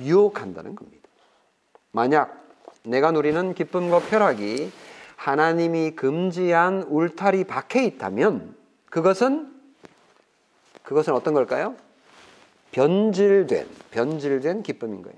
유혹한다는 0.00 0.74
겁니다. 0.74 1.08
만약 1.92 2.44
내가 2.82 3.12
누리는 3.12 3.54
기쁨과 3.54 4.00
쾌락이 4.08 4.72
하나님이 5.14 5.92
금지한 5.92 6.86
울타리 6.88 7.44
밖에 7.44 7.84
있다면 7.84 8.56
그것은 8.90 9.54
그것은 10.82 11.14
어떤 11.14 11.34
걸까요? 11.34 11.76
변질된 12.72 13.68
변질된 13.92 14.64
기쁨인 14.64 15.02
거예요. 15.02 15.16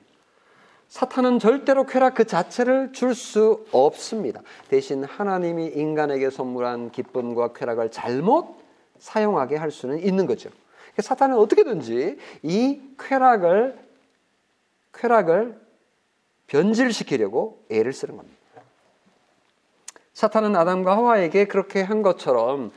사탄은 0.88 1.38
절대로 1.38 1.86
쾌락 1.86 2.14
그 2.16 2.26
자체를 2.26 2.92
줄 2.92 3.14
수 3.14 3.64
없습니다. 3.72 4.42
대신 4.68 5.02
하나님이 5.02 5.68
인간에게 5.68 6.28
선물한 6.28 6.90
기쁨과 6.90 7.54
쾌락을 7.54 7.90
잘못 7.90 8.59
사용하게 9.00 9.56
할 9.56 9.70
수는 9.70 9.98
있는 9.98 10.26
거죠. 10.26 10.50
사탄은 10.98 11.36
어떻게든지 11.36 12.18
이 12.42 12.80
쾌락을 12.98 13.78
쾌락을 14.92 15.58
변질시키려고 16.46 17.64
애를 17.70 17.92
쓰는 17.92 18.16
겁니다. 18.16 18.38
사탄은 20.12 20.54
아담과 20.54 20.96
하와에게 20.96 21.46
그렇게 21.46 21.80
한 21.80 22.02
것처럼 22.02 22.72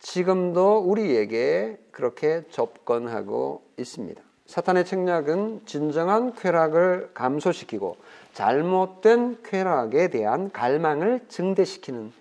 지금도 0.00 0.78
우리에게 0.78 1.78
그렇게 1.90 2.42
접근하고 2.50 3.62
있습니다. 3.78 4.20
사탄의 4.46 4.84
책략은 4.84 5.66
진정한 5.66 6.34
쾌락을 6.34 7.10
감소시키고 7.14 7.96
잘못된 8.32 9.42
쾌락에 9.44 10.08
대한 10.08 10.50
갈망을 10.50 11.20
증대시키는 11.28 12.06
것. 12.10 12.19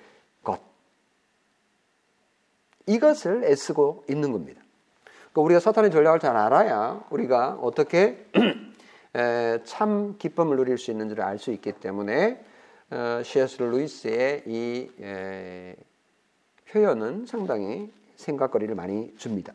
이것을 2.90 3.44
애쓰고 3.44 4.06
있는 4.10 4.32
겁니다. 4.32 4.62
그러니까 5.32 5.42
우리가 5.42 5.60
사탄의 5.60 5.92
전략을 5.92 6.20
잘 6.20 6.36
알아야 6.36 7.04
우리가 7.12 7.60
어떻게 7.62 8.26
참 9.64 10.16
기쁨을 10.18 10.58
누릴 10.58 10.78
수 10.80 10.90
있는지를 10.90 11.24
알 11.24 11.38
수 11.38 11.52
있기 11.52 11.74
때문에 11.74 12.44
어, 12.92 13.22
C.S. 13.24 13.62
루이스의 13.62 14.44
이 14.48 14.90
에, 15.00 15.76
표현은 16.70 17.28
상당히 17.28 17.92
생각거리를 18.16 18.74
많이 18.74 19.16
줍니다. 19.18 19.54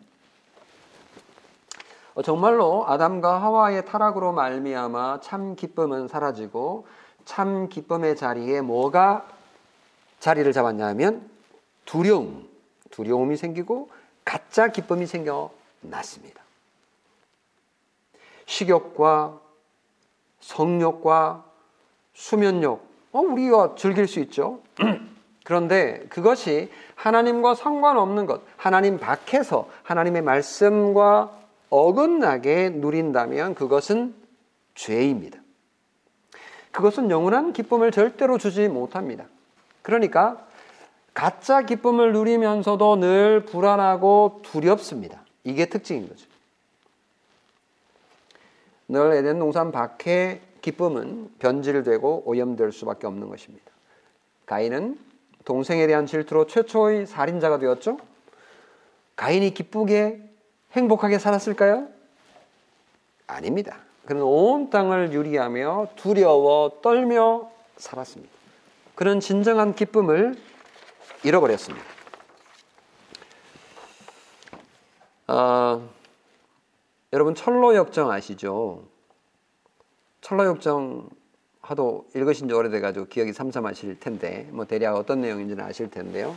어, 2.14 2.22
정말로 2.22 2.84
아담과 2.86 3.42
하와의 3.42 3.86
타락으로 3.86 4.32
말미암아 4.32 5.18
참 5.20 5.56
기쁨은 5.56 6.06
사라지고 6.06 6.86
참 7.24 7.68
기쁨의 7.68 8.14
자리에 8.14 8.60
뭐가 8.60 9.26
자리를 10.20 10.52
잡았냐면 10.52 11.28
두려움, 11.84 12.53
두려움이 12.94 13.36
생기고 13.36 13.90
가짜 14.24 14.68
기쁨이 14.68 15.06
생겨났습니다. 15.06 16.42
식욕과 18.46 19.40
성욕과 20.40 21.44
수면욕, 22.12 22.86
어, 23.12 23.18
우리가 23.18 23.74
즐길 23.76 24.06
수 24.06 24.20
있죠. 24.20 24.60
그런데 25.44 26.06
그것이 26.08 26.70
하나님과 26.94 27.54
상관없는 27.54 28.26
것, 28.26 28.42
하나님 28.56 28.98
밖에서 28.98 29.68
하나님의 29.82 30.22
말씀과 30.22 31.36
어긋나게 31.70 32.70
누린다면 32.70 33.54
그것은 33.56 34.14
죄입니다. 34.74 35.38
그것은 36.70 37.10
영원한 37.10 37.52
기쁨을 37.52 37.90
절대로 37.90 38.38
주지 38.38 38.68
못합니다. 38.68 39.24
그러니까 39.82 40.46
가짜 41.14 41.62
기쁨을 41.62 42.12
누리면서도 42.12 42.96
늘 42.96 43.44
불안하고 43.46 44.40
두렵습니다. 44.42 45.22
이게 45.44 45.66
특징인 45.66 46.08
거죠. 46.08 46.26
늘 48.88 49.12
에덴 49.12 49.38
동산 49.38 49.70
밖의 49.72 50.40
기쁨은 50.60 51.30
변질되고 51.38 52.24
오염될 52.26 52.72
수밖에 52.72 53.06
없는 53.06 53.28
것입니다. 53.28 53.64
가인은 54.46 54.98
동생에 55.44 55.86
대한 55.86 56.06
질투로 56.06 56.46
최초의 56.46 57.06
살인자가 57.06 57.58
되었죠. 57.58 57.98
가인이 59.16 59.54
기쁘게 59.54 60.20
행복하게 60.72 61.18
살았을까요? 61.18 61.86
아닙니다. 63.26 63.78
그는 64.06 64.22
온 64.22 64.70
땅을 64.70 65.12
유리하며 65.12 65.88
두려워 65.96 66.80
떨며 66.82 67.50
살았습니다. 67.76 68.32
그는 68.94 69.20
진정한 69.20 69.74
기쁨을 69.74 70.36
잃어버렸습니다. 71.24 71.84
어, 75.26 75.88
여러분 77.12 77.34
철로 77.34 77.74
역정 77.74 78.10
아시죠? 78.10 78.84
철로 80.20 80.44
역정 80.44 81.08
하도 81.62 82.06
읽으신 82.14 82.48
지 82.48 82.54
오래돼가지고 82.54 83.06
기억이 83.06 83.32
삼삼하실 83.32 84.00
텐데 84.00 84.48
뭐 84.52 84.66
대략 84.66 84.96
어떤 84.96 85.22
내용인지는 85.22 85.64
아실 85.64 85.90
텐데요. 85.90 86.36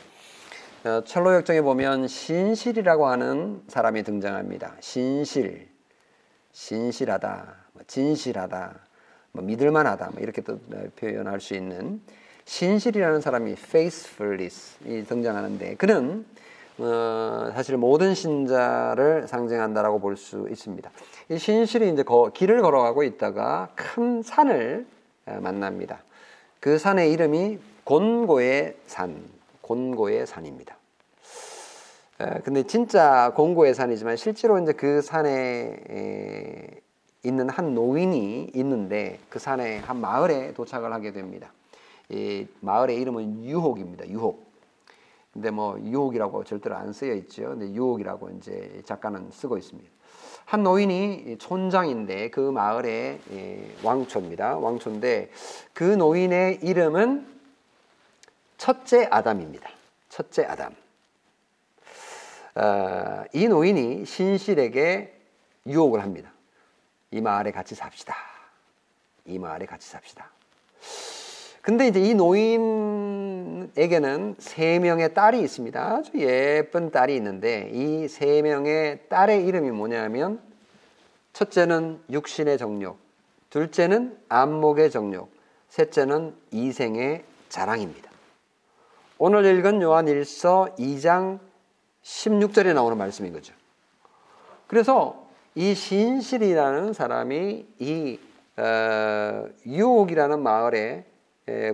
어, 0.85 1.03
철로 1.03 1.33
역정에 1.33 1.61
보면 1.61 2.07
신실이라고 2.07 3.07
하는 3.07 3.63
사람이 3.67 4.03
등장합니다. 4.03 4.77
신실, 4.79 5.67
신실하다, 6.53 7.55
뭐 7.73 7.83
진실하다, 7.87 8.79
뭐 9.33 9.43
믿을만하다, 9.43 10.11
뭐 10.11 10.21
이렇게 10.21 10.41
또 10.41 10.59
표현할 10.95 11.41
수 11.41 11.55
있는 11.55 12.01
신실이라는 12.47 13.19
사람이 13.19 13.51
faithfulness이 13.51 15.05
등장하는데 15.07 15.75
그는 15.75 16.25
어, 16.79 17.51
사실 17.53 17.75
모든 17.75 18.13
신자를 18.13 19.27
상징한다라고 19.27 19.99
볼 19.99 20.15
수 20.15 20.47
있습니다. 20.49 20.89
이 21.29 21.37
신실이 21.37 21.91
이제 21.91 22.03
거, 22.03 22.31
길을 22.33 22.61
걸어가고 22.61 23.03
있다가 23.03 23.69
큰 23.75 24.21
산을 24.21 24.85
만납니다. 25.25 25.99
그 26.59 26.77
산의 26.77 27.11
이름이 27.11 27.59
곤고의 27.83 28.77
산, 28.85 29.21
곤고의 29.61 30.25
산입니다. 30.25 30.77
에, 32.21 32.39
근데 32.43 32.63
진짜 32.63 33.31
곤고의 33.35 33.73
산이지만 33.73 34.15
실제로 34.15 34.57
이제 34.59 34.71
그 34.71 35.01
산에 35.01 35.79
에, 35.89 36.67
있는 37.23 37.49
한 37.49 37.73
노인이 37.73 38.51
있는데 38.53 39.19
그 39.29 39.37
산의 39.39 39.81
한 39.81 39.99
마을에 39.99 40.53
도착을 40.53 40.93
하게 40.93 41.11
됩니다. 41.11 41.51
이 42.09 42.47
마을의 42.61 42.99
이름은 43.01 43.45
유혹입니다. 43.45 44.07
유혹. 44.09 44.47
근데 45.33 45.51
뭐 45.51 45.79
유혹이라고 45.79 46.43
절대로 46.45 46.75
안 46.75 46.93
쓰여 46.93 47.13
있죠. 47.15 47.49
근데 47.49 47.71
유혹이라고 47.71 48.29
이제 48.31 48.81
작가는 48.85 49.29
쓰고 49.31 49.57
있습니다. 49.57 49.89
한 50.45 50.63
노인이 50.63 51.37
촌장인데 51.39 52.29
그 52.29 52.39
마을의 52.39 53.19
예, 53.31 53.75
왕초입니다. 53.83 54.57
왕초인데 54.57 55.29
그 55.73 55.83
노인의 55.83 56.59
이름은 56.63 57.27
첫째 58.57 59.07
아담입니다. 59.11 59.69
첫째 60.09 60.45
아담. 60.45 60.73
어, 62.55 63.25
이 63.33 63.47
노인이 63.47 64.05
신실에게 64.05 65.13
유혹을 65.67 66.01
합니다. 66.01 66.31
이 67.11 67.21
마을에 67.21 67.51
같이 67.51 67.75
삽시다. 67.75 68.15
이 69.25 69.37
마을에 69.37 69.65
같이 69.65 69.87
삽시다. 69.89 70.31
근데 71.67 71.87
이제 71.89 71.99
이 71.99 72.13
노인에게는 72.15 73.75
세 74.39 74.79
명의 74.79 75.13
딸이 75.13 75.41
있습니다. 75.41 75.97
아주 75.97 76.11
예쁜 76.15 76.91
딸이 76.91 77.13
있는데 77.17 77.69
이 77.73 78.07
세 78.07 78.41
명의 78.41 79.01
딸의 79.09 79.45
이름이 79.45 79.71
뭐냐면 79.71 80.39
첫째는 81.33 81.99
육신의 82.09 82.57
정욕, 82.57 82.97
둘째는 83.49 84.17
안목의 84.29 84.91
정욕, 84.91 85.29
셋째는 85.67 86.35
이생의 86.51 87.25
자랑입니다. 87.49 88.11
오늘 89.17 89.43
읽은 89.43 89.81
요한 89.81 90.05
1서 90.05 90.73
2장 90.77 91.39
16절에 92.01 92.75
나오는 92.75 92.97
말씀인 92.97 93.33
거죠. 93.33 93.53
그래서 94.67 95.27
이 95.53 95.75
신실이라는 95.75 96.93
사람이 96.93 97.65
이 97.79 98.19
어, 98.55 99.43
유옥이라는 99.65 100.41
마을에 100.41 101.03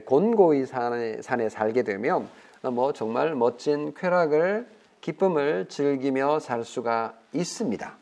곤고이 0.05 0.65
산에, 0.65 1.21
산에 1.21 1.49
살게 1.49 1.83
되면 1.83 2.29
뭐 2.61 2.93
정말 2.93 3.35
멋진 3.35 3.93
쾌락을 3.93 4.67
기쁨을 5.01 5.67
즐기며 5.67 6.39
살 6.39 6.63
수가 6.63 7.17
있습니다. 7.33 7.97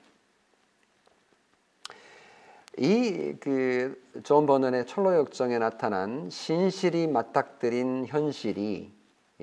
이그존 2.78 4.46
버넌의 4.46 4.86
철로 4.86 5.16
역정에 5.16 5.58
나타난 5.58 6.30
신실이 6.30 7.08
맞닥뜨린 7.08 8.06
현실이 8.08 8.92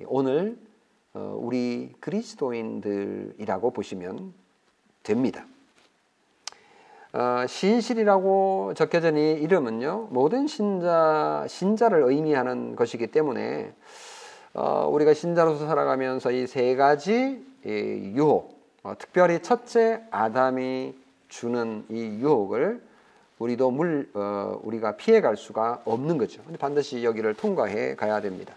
오늘 0.07 0.57
어, 1.15 1.37
우리 1.41 1.93
그리스도인들이라고 2.01 3.71
보시면 3.71 4.33
됩니다. 5.03 5.47
어, 7.13 7.45
신실이라고 7.49 8.75
적혀진 8.75 9.17
이 9.17 9.33
이름은요 9.33 10.09
모든 10.11 10.47
신자 10.47 11.45
신자를 11.49 12.03
의미하는 12.07 12.77
것이기 12.77 13.07
때문에 13.09 13.73
어, 14.55 14.89
우리가 14.91 15.15
신자로서 15.15 15.67
살아가면서 15.67 16.31
이 16.33 16.47
세 16.47 16.75
가지 16.77 17.45
이 17.65 17.71
유혹, 18.15 18.61
어, 18.83 18.93
특별히 18.99 19.41
첫째 19.41 20.03
아담이 20.11 20.95
주는 21.29 21.85
이 21.89 22.19
유혹을 22.21 22.83
우리도 23.39 23.71
물 23.71 24.09
어, 24.15 24.59
우리가 24.63 24.97
피해갈 24.97 25.37
수가 25.37 25.83
없는 25.85 26.19
거죠. 26.19 26.43
반드시 26.59 27.05
여기를 27.05 27.35
통과해 27.35 27.95
가야 27.95 28.21
됩니다. 28.21 28.55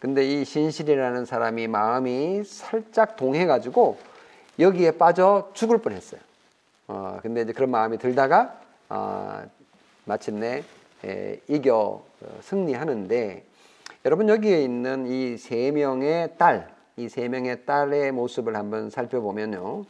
근데 0.00 0.26
이 0.26 0.44
신실이라는 0.44 1.24
사람이 1.24 1.68
마음이 1.68 2.42
살짝 2.44 3.16
동해가지고 3.16 3.96
여기에 4.58 4.92
빠져 4.92 5.48
죽을 5.54 5.78
뻔했어요. 5.78 6.20
어, 6.86 7.18
근데 7.22 7.42
이제 7.42 7.52
그런 7.52 7.70
마음이 7.70 7.98
들다가 7.98 8.60
어, 8.88 9.42
마침내 10.04 10.62
에, 11.04 11.40
이겨 11.48 12.04
어, 12.20 12.38
승리하는데 12.42 13.44
여러분 14.04 14.28
여기에 14.28 14.62
있는 14.62 15.06
이 15.06 15.36
세 15.38 15.70
명의 15.70 16.36
딸, 16.38 16.74
이 16.96 17.08
세 17.08 17.28
명의 17.28 17.64
딸의 17.64 18.12
모습을 18.12 18.54
한번 18.56 18.90
살펴보면요. 18.90 19.84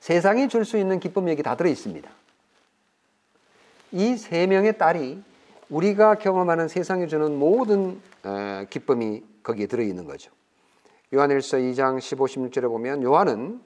세상이 0.00 0.48
줄 0.48 0.64
수 0.64 0.78
있는 0.78 0.98
기쁨 1.00 1.28
여기 1.28 1.42
다 1.42 1.56
들어 1.56 1.68
있습니다. 1.68 2.08
이 3.92 4.16
세 4.16 4.46
명의 4.46 4.78
딸이 4.78 5.22
우리가 5.68 6.16
경험하는 6.16 6.68
세상이 6.68 7.08
주는 7.08 7.38
모든 7.38 8.00
어, 8.24 8.64
기쁨이 8.70 9.22
거기에 9.42 9.66
들어 9.66 9.82
있는 9.82 10.04
거죠. 10.04 10.30
요한일서 11.14 11.58
2장 11.58 12.00
15, 12.00 12.24
16절에 12.26 12.62
보면 12.68 13.02
요한은 13.02 13.60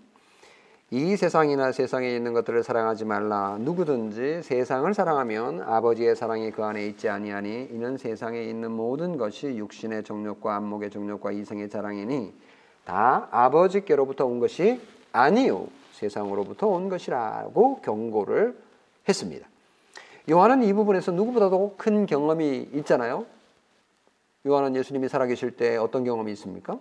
이 0.92 1.16
세상이나 1.16 1.72
세상에 1.72 2.14
있는 2.14 2.32
것들을 2.32 2.62
사랑하지 2.62 3.06
말라. 3.06 3.58
누구든지 3.58 4.42
세상을 4.44 4.94
사랑하면 4.94 5.62
아버지의 5.62 6.14
사랑이 6.14 6.52
그 6.52 6.62
안에 6.62 6.86
있지 6.86 7.08
아니하니 7.08 7.70
이는 7.72 7.96
세상에 7.96 8.44
있는 8.44 8.70
모든 8.70 9.16
것이 9.16 9.48
육신의 9.48 10.04
정욕과 10.04 10.54
안목의 10.54 10.90
정욕과 10.90 11.32
이생의 11.32 11.70
자랑이니 11.70 12.32
다 12.84 13.26
아버지께로부터 13.32 14.26
온 14.26 14.38
것이 14.38 14.80
아니요 15.10 15.66
세상으로부터 15.94 16.68
온 16.68 16.88
것이라고 16.88 17.80
경고를 17.80 18.56
했습니다. 19.08 19.48
요한은 20.30 20.62
이 20.62 20.72
부분에서 20.72 21.10
누구보다도 21.10 21.74
큰 21.78 22.06
경험이 22.06 22.68
있잖아요. 22.74 23.26
요한은 24.46 24.76
예수님이 24.76 25.08
살아계실 25.08 25.56
때 25.56 25.76
어떤 25.78 26.04
경험이 26.04 26.30
있습니까? 26.32 26.78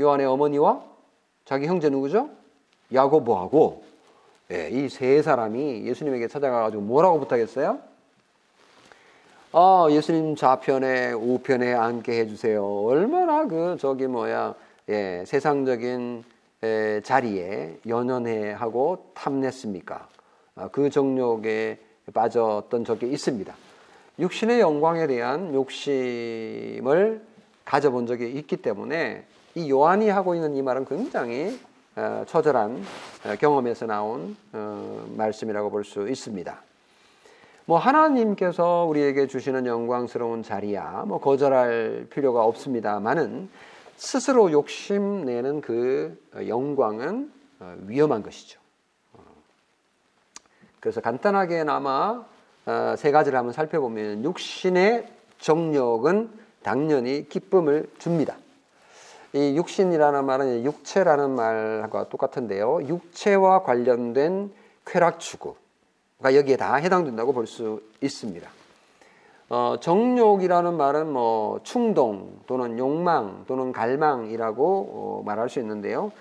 요한의 0.00 0.24
어머니와 0.24 0.82
자기 1.44 1.66
형제 1.66 1.90
누구죠? 1.90 2.43
야고보하고 2.94 3.84
예, 4.52 4.68
이세 4.70 5.22
사람이 5.22 5.86
예수님에게 5.86 6.28
찾아가가지고 6.28 6.82
뭐라고 6.82 7.18
부탁했어요? 7.20 7.78
어, 9.52 9.86
예수님 9.90 10.36
좌편에 10.36 11.12
우편에 11.12 11.74
앉게 11.74 12.20
해주세요. 12.20 12.64
얼마나 12.64 13.46
그 13.46 13.76
저기 13.80 14.06
뭐야 14.06 14.54
예, 14.88 15.24
세상적인 15.26 16.24
에, 16.62 17.00
자리에 17.02 17.78
연연해 17.86 18.52
하고 18.52 19.10
탐냈습니까? 19.14 20.08
아, 20.56 20.68
그 20.68 20.90
정욕에 20.90 21.78
빠졌던 22.12 22.84
적이 22.84 23.10
있습니다. 23.12 23.54
육신의 24.18 24.60
영광에 24.60 25.06
대한 25.06 25.54
욕심을 25.54 27.22
가져본 27.64 28.06
적이 28.06 28.32
있기 28.32 28.58
때문에 28.58 29.24
이 29.54 29.70
요한이 29.70 30.08
하고 30.08 30.34
있는 30.34 30.54
이 30.54 30.62
말은 30.62 30.84
굉장히 30.84 31.58
어, 31.58 31.73
처절한 32.26 32.82
어, 33.24 33.36
경험에서 33.36 33.86
나온 33.86 34.36
어, 34.52 35.06
말씀이라고 35.16 35.70
볼 35.70 35.84
수 35.84 36.08
있습니다. 36.08 36.62
뭐 37.66 37.78
하나님께서 37.78 38.84
우리에게 38.84 39.26
주시는 39.26 39.64
영광스러운 39.66 40.42
자리야 40.42 41.04
뭐 41.06 41.18
거절할 41.18 42.08
필요가 42.10 42.44
없습니다만은 42.44 43.48
스스로 43.96 44.52
욕심내는 44.52 45.60
그 45.62 46.20
영광은 46.34 47.32
위험한 47.86 48.22
것이죠. 48.22 48.60
그래서 50.80 51.00
간단하게나마 51.00 52.24
세 52.98 53.10
가지를 53.12 53.38
한번 53.38 53.54
살펴보면 53.54 54.24
육신의 54.24 55.08
정력은 55.38 56.30
당연히 56.62 57.28
기쁨을 57.28 57.88
줍니다. 57.98 58.36
이 59.34 59.56
육신이라는 59.56 60.24
말은 60.24 60.64
육체라는 60.64 61.30
말과 61.30 62.08
똑같은데요. 62.08 62.86
육체와 62.86 63.64
관련된 63.64 64.52
쾌락 64.86 65.18
추구가 65.18 66.36
여기에 66.36 66.56
다 66.56 66.76
해당된다고 66.76 67.32
볼 67.32 67.46
수 67.48 67.82
있습니다. 68.00 68.48
어, 69.50 69.76
정욕이라는 69.80 70.74
말은 70.76 71.12
뭐 71.12 71.58
충동 71.64 72.40
또는 72.46 72.78
욕망 72.78 73.44
또는 73.48 73.72
갈망이라고 73.72 74.64
어, 74.64 75.22
말할 75.26 75.48
수 75.48 75.58
있는데요. 75.58 76.12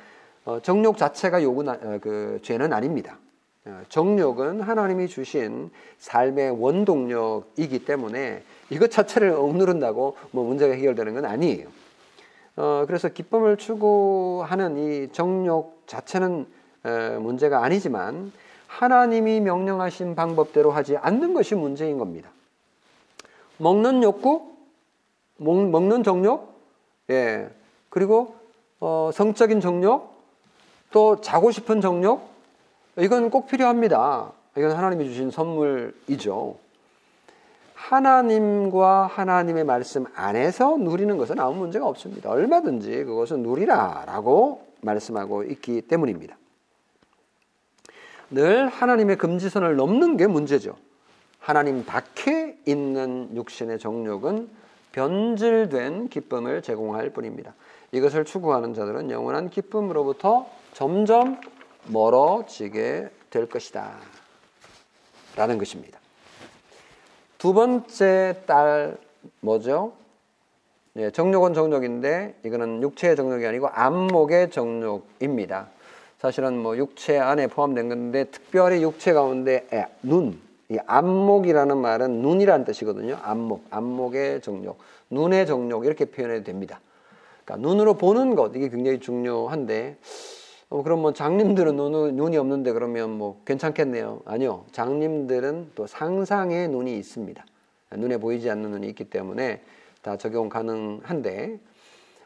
어, 0.46 0.60
정욕 0.60 0.98
자체가 0.98 1.44
욕은 1.44 1.70
어, 1.70 2.00
그 2.02 2.40
죄는 2.42 2.74
아닙니다. 2.74 3.20
어, 3.66 3.82
정욕은 3.90 4.62
하나님이 4.62 5.08
주신 5.08 5.70
삶의 6.00 6.60
원동력이기 6.60 7.86
때문에 7.86 8.42
이것 8.72 8.90
자체를 8.90 9.30
억누른다고 9.34 10.18
뭐 10.32 10.44
문제가 10.46 10.74
해결되는 10.74 11.14
건 11.14 11.26
아니에요. 11.26 11.83
어, 12.56 12.84
그래서 12.86 13.10
기쁨을 13.10 13.58
추구하는 13.58 14.78
이 14.78 15.12
정욕 15.12 15.84
자체는 15.88 16.46
에, 16.86 17.18
문제가 17.18 17.64
아니지만 17.64 18.32
하나님이 18.68 19.40
명령하신 19.40 20.16
방법대로 20.16 20.72
하지 20.72 20.98
않는 20.98 21.34
것이 21.34 21.56
문제인 21.56 21.98
겁니다. 21.98 22.30
먹는 23.58 24.04
욕구, 24.04 24.52
먹, 25.38 25.70
먹는 25.70 26.04
정욕, 26.04 26.54
예, 27.10 27.50
그리고 27.90 28.36
어, 28.80 29.12
성적인 29.14 29.62
정욕, 29.62 30.14
또 30.92 31.22
자고 31.22 31.52
싶은 31.52 31.82
정욕, 31.82 32.30
이건 32.98 33.30
꼭 33.30 33.48
필요합니다. 33.48 34.32
이건 34.56 34.72
하나님이 34.72 35.06
주신 35.06 35.32
선물이죠. 35.32 36.63
하나님과 37.90 39.08
하나님의 39.08 39.66
말씀 39.66 40.06
안에서 40.16 40.78
누리는 40.78 41.18
것은 41.18 41.40
아무 41.40 41.56
문제가 41.58 41.86
없습니다. 41.88 42.30
얼마든지 42.30 43.04
그것은 43.04 43.44
누리라라고 43.44 44.66
말씀하고 44.82 45.44
있기 45.44 45.82
때문입니다. 45.82 46.38
늘 48.32 48.68
하나님의 48.68 49.18
금지선을 49.18 49.76
넘는 49.76 50.16
게 50.16 50.28
문제죠. 50.28 50.78
하나님 51.40 51.86
밖에 51.86 52.58
있는 52.66 53.30
육신의 53.36 53.80
정욕은 53.80 54.50
변질된 54.94 56.08
기쁨을 56.08 56.62
제공할 56.62 57.10
뿐입니다. 57.10 57.54
이것을 57.92 58.24
추구하는 58.24 58.74
자들은 58.74 59.12
영원한 59.12 59.50
기쁨으로부터 59.50 60.48
점점 60.72 61.40
멀어지게 61.88 63.10
될 63.30 63.50
것이다. 63.50 63.92
라는 65.36 65.58
것입니다. 65.58 66.00
두 67.44 67.54
번째 67.54 68.38
딸 68.46 68.96
뭐죠? 69.42 69.92
예, 70.96 71.12
정욕은 71.12 71.54
정욕인데 71.54 72.36
이거는 72.46 72.82
육체의 72.82 73.18
정욕이 73.18 73.46
아니고 73.46 73.68
안목의 73.68 74.50
정욕입니다. 74.50 75.68
사실은 76.20 76.58
뭐 76.58 76.78
육체 76.78 77.20
안에 77.20 77.48
포함된 77.48 77.90
건데 77.90 78.24
특별히 78.32 78.82
육체 78.82 79.12
가운데 79.12 79.68
에, 79.74 79.88
눈, 80.04 80.40
이 80.70 80.78
안목이라는 80.88 81.76
말은 81.76 82.22
눈이라는 82.22 82.64
뜻이거든요. 82.64 83.20
안목, 83.22 83.66
안목의 83.72 84.40
정욕, 84.40 84.78
눈의 85.10 85.46
정욕 85.46 85.86
이렇게 85.86 86.06
표현해도 86.06 86.46
됩니다. 86.46 86.80
그러니까 87.44 87.68
눈으로 87.68 87.96
보는 87.96 88.36
것 88.36 88.56
이게 88.56 88.70
굉장히 88.70 89.02
중요한데 89.02 89.98
어, 90.74 90.82
그럼 90.82 91.04
뭐 91.04 91.14
장님들은 91.14 91.76
눈, 91.76 92.16
눈이 92.16 92.36
없는데 92.36 92.72
그러면 92.72 93.12
뭐 93.16 93.40
괜찮겠네요. 93.46 94.22
아니요. 94.26 94.66
장님들은 94.72 95.74
또 95.76 95.86
상상의 95.86 96.68
눈이 96.68 96.98
있습니다. 96.98 97.46
눈에 97.92 98.18
보이지 98.18 98.50
않는 98.50 98.72
눈이 98.72 98.88
있기 98.88 99.04
때문에 99.04 99.62
다 100.02 100.18
적용 100.18 100.50
가능한데 100.50 101.60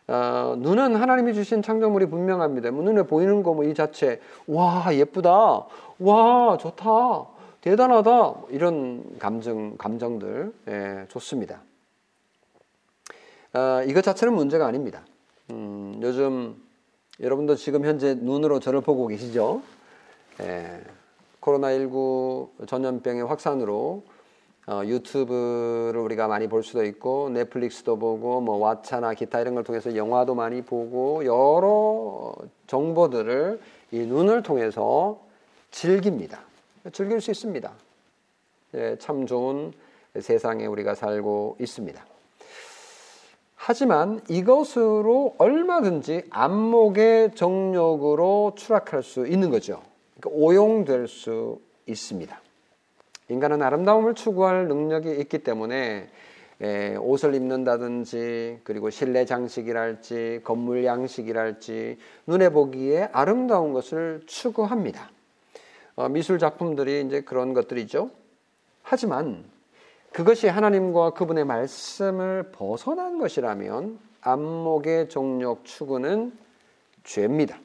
어, 0.08 0.56
눈은 0.60 0.96
하나님이 0.96 1.34
주신 1.34 1.62
창조물이 1.62 2.06
분명합니다. 2.06 2.72
뭐 2.72 2.84
눈에 2.86 3.04
보이는 3.04 3.44
거 3.44 3.52
뭐 3.54 3.66
이 3.66 3.74
자체 3.74 4.22
와 4.48 4.96
예쁘다, 4.96 5.66
와 6.00 6.58
좋다, 6.58 7.26
대단하다 7.60 8.34
이런 8.52 9.04
감정 9.20 9.76
감정들 9.76 10.54
예, 10.70 11.06
좋습니다. 11.10 11.60
어, 13.54 13.82
이것 13.86 14.02
자체는 14.06 14.34
문제가 14.34 14.68
아닙니다. 14.68 15.02
음, 15.52 16.00
요즘 16.02 16.56
여러분도 17.20 17.56
지금 17.56 17.84
현재 17.84 18.14
눈으로 18.14 18.60
저를 18.60 18.82
보고 18.82 19.08
계시죠? 19.08 19.62
예, 20.42 20.82
코로나19 21.42 22.68
전염병의 22.68 23.26
확산으로 23.26 24.04
어, 24.68 24.82
유튜브를 24.86 25.98
우리가 25.98 26.28
많이 26.28 26.48
볼 26.48 26.62
수도 26.62 26.84
있고 26.86 27.30
넷플릭스도 27.30 27.98
보고 27.98 28.42
뭐 28.42 28.60
왓챠나 28.60 29.16
기타 29.16 29.40
이런 29.40 29.56
걸 29.56 29.64
통해서 29.64 29.96
영화도 29.96 30.36
많이 30.36 30.62
보고 30.62 31.26
여러 31.26 32.36
정보들을 32.68 33.62
이 33.92 34.00
눈을 34.00 34.44
통해서 34.44 35.20
즐깁니다. 35.72 36.42
즐길 36.92 37.20
수 37.20 37.32
있습니다. 37.32 37.72
예, 38.76 38.96
참 39.00 39.26
좋은 39.26 39.74
세상에 40.20 40.66
우리가 40.68 40.94
살고 40.94 41.58
있습니다. 41.60 42.17
하지만 43.70 44.22
이것으로 44.30 45.36
얼마든지 45.38 46.24
안목의 46.30 47.36
정력으로 47.36 48.54
추락할 48.56 49.04
수 49.04 49.28
있는 49.28 49.50
거죠. 49.50 49.82
그러니까 50.18 50.42
오용될 50.42 51.10
수 51.10 51.60
있습니다. 51.86 52.42
인간은 53.28 53.62
아름다움을 53.62 54.14
추구할 54.14 54.70
능력이 54.70 55.20
있기 55.20 55.40
때문에 55.40 56.08
에, 56.62 56.96
옷을 56.96 57.36
입는다든지 57.36 58.62
그리고 58.64 58.90
실내 58.90 59.26
장식이랄지 59.26 60.44
건물 60.46 60.86
양식이랄지 60.86 61.98
눈에 62.26 62.48
보기에 62.48 63.10
아름다운 63.12 63.74
것을 63.74 64.22
추구합니다. 64.28 65.12
어, 65.98 66.08
미술 66.08 66.40
작품들이 66.40 67.02
이제 67.06 67.20
그런 67.20 67.54
것들이죠. 67.54 68.12
하지만 68.82 69.44
그것이 70.18 70.48
하나님과 70.48 71.12
그분의 71.12 71.46
말씀을 71.46 72.50
벗어난 72.52 73.20
것이라면 73.20 74.00
안목의 74.22 75.10
종력 75.10 75.64
추구는 75.64 76.36
죄입니다. 77.04 77.60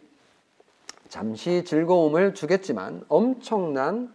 잠시 1.09 1.65
즐거움을 1.65 2.35
주겠지만 2.35 3.07
엄청난 3.09 4.13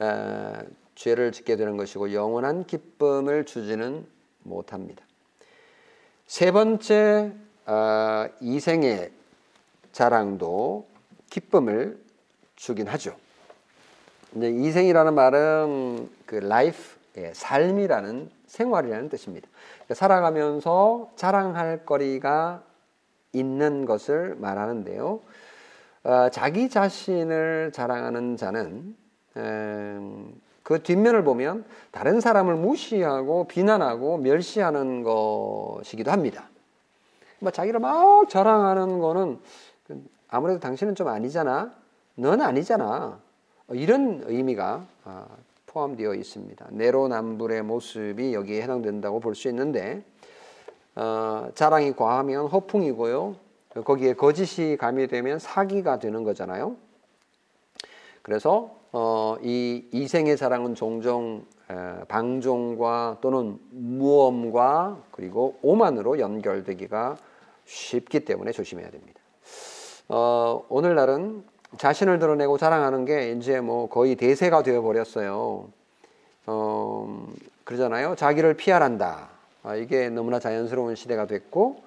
에, 0.00 0.54
죄를 0.94 1.30
짓게 1.30 1.56
되는 1.56 1.76
것이고 1.76 2.14
영원한 2.14 2.64
기쁨을 2.64 3.44
주지는 3.44 4.06
못합니다. 4.44 5.04
세 6.26 6.50
번째 6.52 7.34
어, 7.66 8.28
이생의 8.40 9.12
자랑도 9.92 10.88
기쁨을 11.28 12.02
주긴 12.56 12.88
하죠. 12.88 13.14
이제 14.36 14.48
이생이라는 14.50 15.14
말은 15.14 16.10
그 16.26 16.36
life, 16.36 16.84
예, 17.16 17.32
삶이라는 17.34 18.30
생활이라는 18.46 19.08
뜻입니다. 19.08 19.48
그러니까 19.74 19.94
살아가면서 19.94 21.10
자랑할 21.16 21.84
거리가 21.84 22.62
있는 23.32 23.84
것을 23.86 24.36
말하는데요. 24.38 25.20
어, 26.04 26.28
자기 26.30 26.68
자신을 26.68 27.72
자랑하는 27.72 28.36
자는 28.36 28.96
에, 29.36 29.98
그 30.62 30.82
뒷면을 30.82 31.24
보면 31.24 31.64
다른 31.90 32.20
사람을 32.20 32.54
무시하고 32.56 33.48
비난하고 33.48 34.18
멸시하는 34.18 35.02
것이기도 35.02 36.10
합니다. 36.10 36.48
뭐 37.40 37.50
자기를 37.50 37.80
막 37.80 38.28
자랑하는 38.28 38.98
거는 38.98 39.38
그 39.86 40.02
아무래도 40.28 40.60
당신은 40.60 40.94
좀 40.94 41.08
아니잖아. 41.08 41.72
넌 42.16 42.40
아니잖아. 42.42 43.18
이런 43.70 44.22
의미가 44.26 44.86
아, 45.04 45.26
포함되어 45.66 46.14
있습니다. 46.14 46.66
내로남불의 46.70 47.62
모습이 47.62 48.34
여기에 48.34 48.62
해당된다고 48.62 49.20
볼 49.20 49.34
수 49.34 49.48
있는데 49.48 50.02
어, 50.94 51.48
자랑이 51.54 51.92
과하면 51.92 52.46
허풍이고요. 52.46 53.36
거기에 53.84 54.14
거짓이 54.14 54.76
가미되면 54.76 55.38
사기가 55.38 55.98
되는 55.98 56.24
거잖아요. 56.24 56.76
그래서 58.22 58.76
어, 58.92 59.36
이 59.42 59.84
이생의 59.92 60.36
자랑은 60.36 60.74
종종 60.74 61.44
에, 61.70 62.04
방종과 62.08 63.18
또는 63.20 63.58
무엄과 63.70 65.02
그리고 65.12 65.58
오만으로 65.62 66.18
연결되기가 66.18 67.16
쉽기 67.66 68.24
때문에 68.24 68.52
조심해야 68.52 68.90
됩니다. 68.90 69.20
어, 70.08 70.64
오늘날은 70.70 71.44
자신을 71.76 72.18
드러내고 72.18 72.56
자랑하는 72.56 73.04
게 73.04 73.32
이제 73.32 73.60
뭐 73.60 73.88
거의 73.88 74.16
대세가 74.16 74.62
되어 74.62 74.80
버렸어요. 74.80 75.68
어, 76.46 77.28
그러잖아요. 77.64 78.14
자기를 78.16 78.54
피하란다. 78.54 79.28
아, 79.64 79.76
이게 79.76 80.08
너무나 80.08 80.38
자연스러운 80.38 80.94
시대가 80.94 81.26
됐고, 81.26 81.82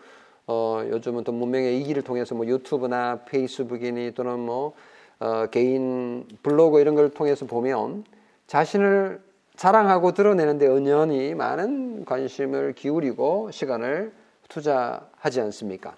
어, 0.45 0.83
요즘은 0.87 1.23
또 1.23 1.31
문명의 1.31 1.79
이기를 1.81 2.03
통해서 2.03 2.35
뭐 2.35 2.45
유튜브나 2.45 3.21
페이스북이니 3.25 4.13
또는 4.13 4.39
뭐 4.39 4.73
어, 5.19 5.47
개인 5.47 6.27
블로그 6.43 6.79
이런 6.79 6.95
걸 6.95 7.09
통해서 7.09 7.45
보면 7.45 8.03
자신을 8.47 9.21
자랑하고 9.55 10.13
드러내는데 10.13 10.67
은연히 10.67 11.35
많은 11.35 12.05
관심을 12.05 12.73
기울이고 12.73 13.51
시간을 13.51 14.11
투자하지 14.49 15.41
않습니까? 15.41 15.95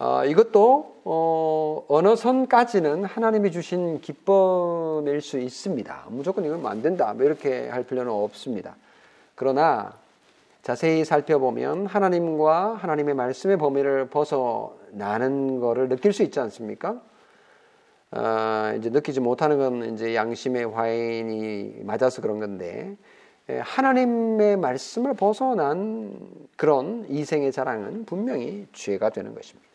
어, 0.00 0.24
이것도 0.24 1.02
어, 1.04 1.84
어느 1.88 2.16
선까지는 2.16 3.04
하나님이 3.04 3.50
주신 3.52 4.00
기쁨일 4.00 5.20
수 5.20 5.38
있습니다. 5.38 6.06
무조건 6.08 6.46
이건 6.46 6.64
안 6.66 6.80
된다. 6.80 7.12
뭐 7.12 7.26
이렇게 7.26 7.68
할 7.68 7.84
필요는 7.84 8.10
없습니다. 8.10 8.76
그러나 9.34 9.92
자세히 10.62 11.04
살펴보면 11.04 11.84
하나님과 11.84 12.76
하나님의 12.76 13.14
말씀의 13.14 13.58
범위를 13.58 14.08
벗어나는 14.08 15.60
것을 15.60 15.90
느낄 15.90 16.14
수 16.14 16.22
있지 16.22 16.40
않습니까? 16.40 16.98
어, 18.12 18.74
이제 18.78 18.88
느끼지 18.88 19.20
못하는 19.20 19.58
건 19.58 19.92
이제 19.92 20.14
양심의 20.14 20.64
화인이 20.64 21.82
맞아서 21.84 22.22
그런 22.22 22.40
건데 22.40 22.96
예, 23.50 23.58
하나님의 23.58 24.56
말씀을 24.56 25.12
벗어난 25.12 26.18
그런 26.56 27.04
이생의 27.10 27.52
자랑은 27.52 28.06
분명히 28.06 28.66
죄가 28.72 29.10
되는 29.10 29.34
것입니다. 29.34 29.69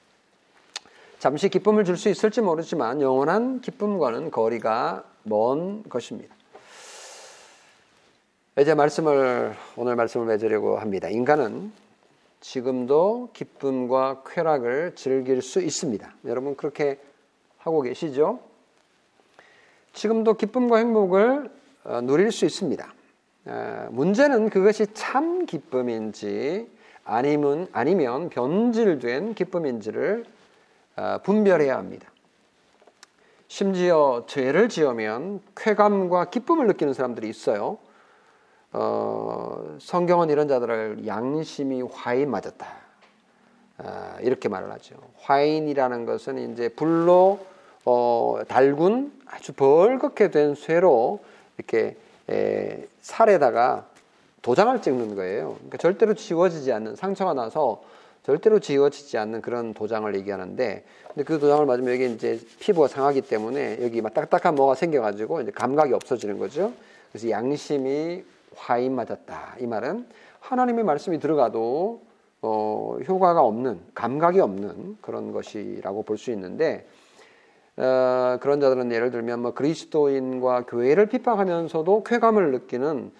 잠시 1.25 1.49
기쁨을 1.49 1.85
줄 1.85 1.97
수 1.97 2.07
있을지 2.07 2.39
모르지만 2.39 3.01
영원한 3.01 3.59
기쁨과는 3.59 4.29
거리가 4.29 5.03
먼 5.23 5.81
것입니다. 5.81 6.35
이제 8.59 8.75
말씀을 8.75 9.55
오늘 9.75 9.95
말씀을 9.95 10.27
맺으려고 10.27 10.77
합니다. 10.77 11.09
인간은 11.09 11.71
지금도 12.41 13.31
기쁨과 13.33 14.21
쾌락을 14.27 14.93
즐길 14.93 15.41
수 15.41 15.61
있습니다. 15.61 16.13
여러분 16.25 16.55
그렇게 16.55 16.99
하고 17.57 17.81
계시죠? 17.81 18.39
지금도 19.93 20.35
기쁨과 20.35 20.77
행복을 20.77 21.49
어, 21.85 22.01
누릴 22.01 22.31
수 22.31 22.45
있습니다. 22.45 22.93
문제는 23.89 24.51
그것이 24.51 24.85
참 24.93 25.47
기쁨인지 25.47 26.69
아니면 27.03 27.67
아니면 27.71 28.29
변질된 28.29 29.33
기쁨인지를 29.33 30.25
아, 30.25 30.34
분별해야 31.23 31.77
합니다. 31.77 32.09
심지어 33.47 34.23
죄를 34.27 34.69
지으면 34.69 35.41
쾌감과 35.55 36.25
기쁨을 36.25 36.67
느끼는 36.67 36.93
사람들이 36.93 37.29
있어요. 37.29 37.77
어, 38.73 39.77
성경은 39.79 40.29
이런 40.29 40.47
자들을 40.47 41.07
양심이 41.07 41.81
화인 41.81 42.29
맞았다. 42.29 42.67
아, 43.77 44.17
이렇게 44.21 44.49
말을 44.49 44.71
하죠. 44.73 44.95
화인이라는 45.19 46.05
것은 46.05 46.53
이제 46.53 46.69
불로 46.69 47.39
어, 47.85 48.39
달군 48.47 49.13
아주 49.25 49.53
벌겋게 49.53 50.31
된 50.31 50.55
쇠로 50.55 51.19
이렇게 51.57 51.97
에, 52.29 52.87
살에다가 53.01 53.85
도장을 54.41 54.81
찍는 54.81 55.15
거예요. 55.15 55.53
그러니까 55.55 55.77
절대로 55.77 56.13
지워지지 56.13 56.71
않는 56.73 56.95
상처가 56.95 57.33
나서 57.33 57.83
절대로 58.25 58.57
지워지지 58.59 59.19
않는 59.19 59.43
그런 59.43 59.75
도장을 59.75 60.13
얘기하는데 60.15 60.83
근데 61.09 61.23
그 61.23 61.37
도장을 61.37 61.63
맞으면 61.67 61.93
여기 61.93 62.11
이제 62.11 62.39
피부가 62.59 62.87
상하기 62.87 63.21
때문에 63.21 63.77
여기 63.83 64.01
막 64.01 64.15
딱딱한 64.15 64.55
뭐가 64.55 64.73
생겨가지고 64.73 65.41
이제 65.41 65.51
감각이 65.51 65.93
없어지는 65.93 66.39
거죠. 66.39 66.73
그래서 67.11 67.29
양심이 67.29 68.23
화인 68.55 68.95
맞았다. 68.95 69.57
이 69.59 69.67
말은 69.67 70.07
하나님의 70.39 70.83
말씀이 70.85 71.19
들어가도 71.19 72.01
어, 72.41 72.97
효과가 73.07 73.41
없는 73.43 73.79
감각이 73.93 74.39
없는 74.39 74.97
그런 75.01 75.31
것이라고 75.31 76.01
볼 76.01 76.17
수 76.17 76.31
있는데 76.31 76.87
어, 77.77 78.37
그런 78.41 78.59
자들은 78.59 78.91
예를 78.91 79.11
들면 79.11 79.39
뭐 79.41 79.53
그리스도인과 79.53 80.65
교회를 80.65 81.05
핍박하면서도 81.07 82.03
쾌감을 82.03 82.51
느끼는 82.53 83.11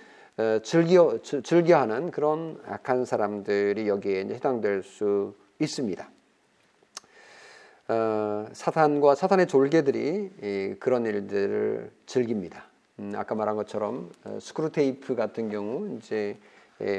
즐겨 0.64 1.18
즐겨하는 1.22 2.12
그런 2.12 2.62
악한 2.66 3.06
사람들이 3.06 3.88
여기에 3.88 4.28
해당될 4.32 4.84
수 4.84 5.34
있습니다. 5.60 6.10
어, 7.88 8.48
사탄과 8.52 9.16
사탄의 9.16 9.48
졸개들이 9.48 10.78
그런 10.80 11.06
일들을 11.06 11.92
즐깁니다. 12.06 12.66
음, 13.00 13.14
아까 13.16 13.36
말한 13.36 13.56
것처럼 13.56 14.12
어, 14.24 14.40
스크루 14.42 14.72
테이프 14.72 15.16
같은 15.16 15.50
경우 15.50 15.96
이제 15.98 16.38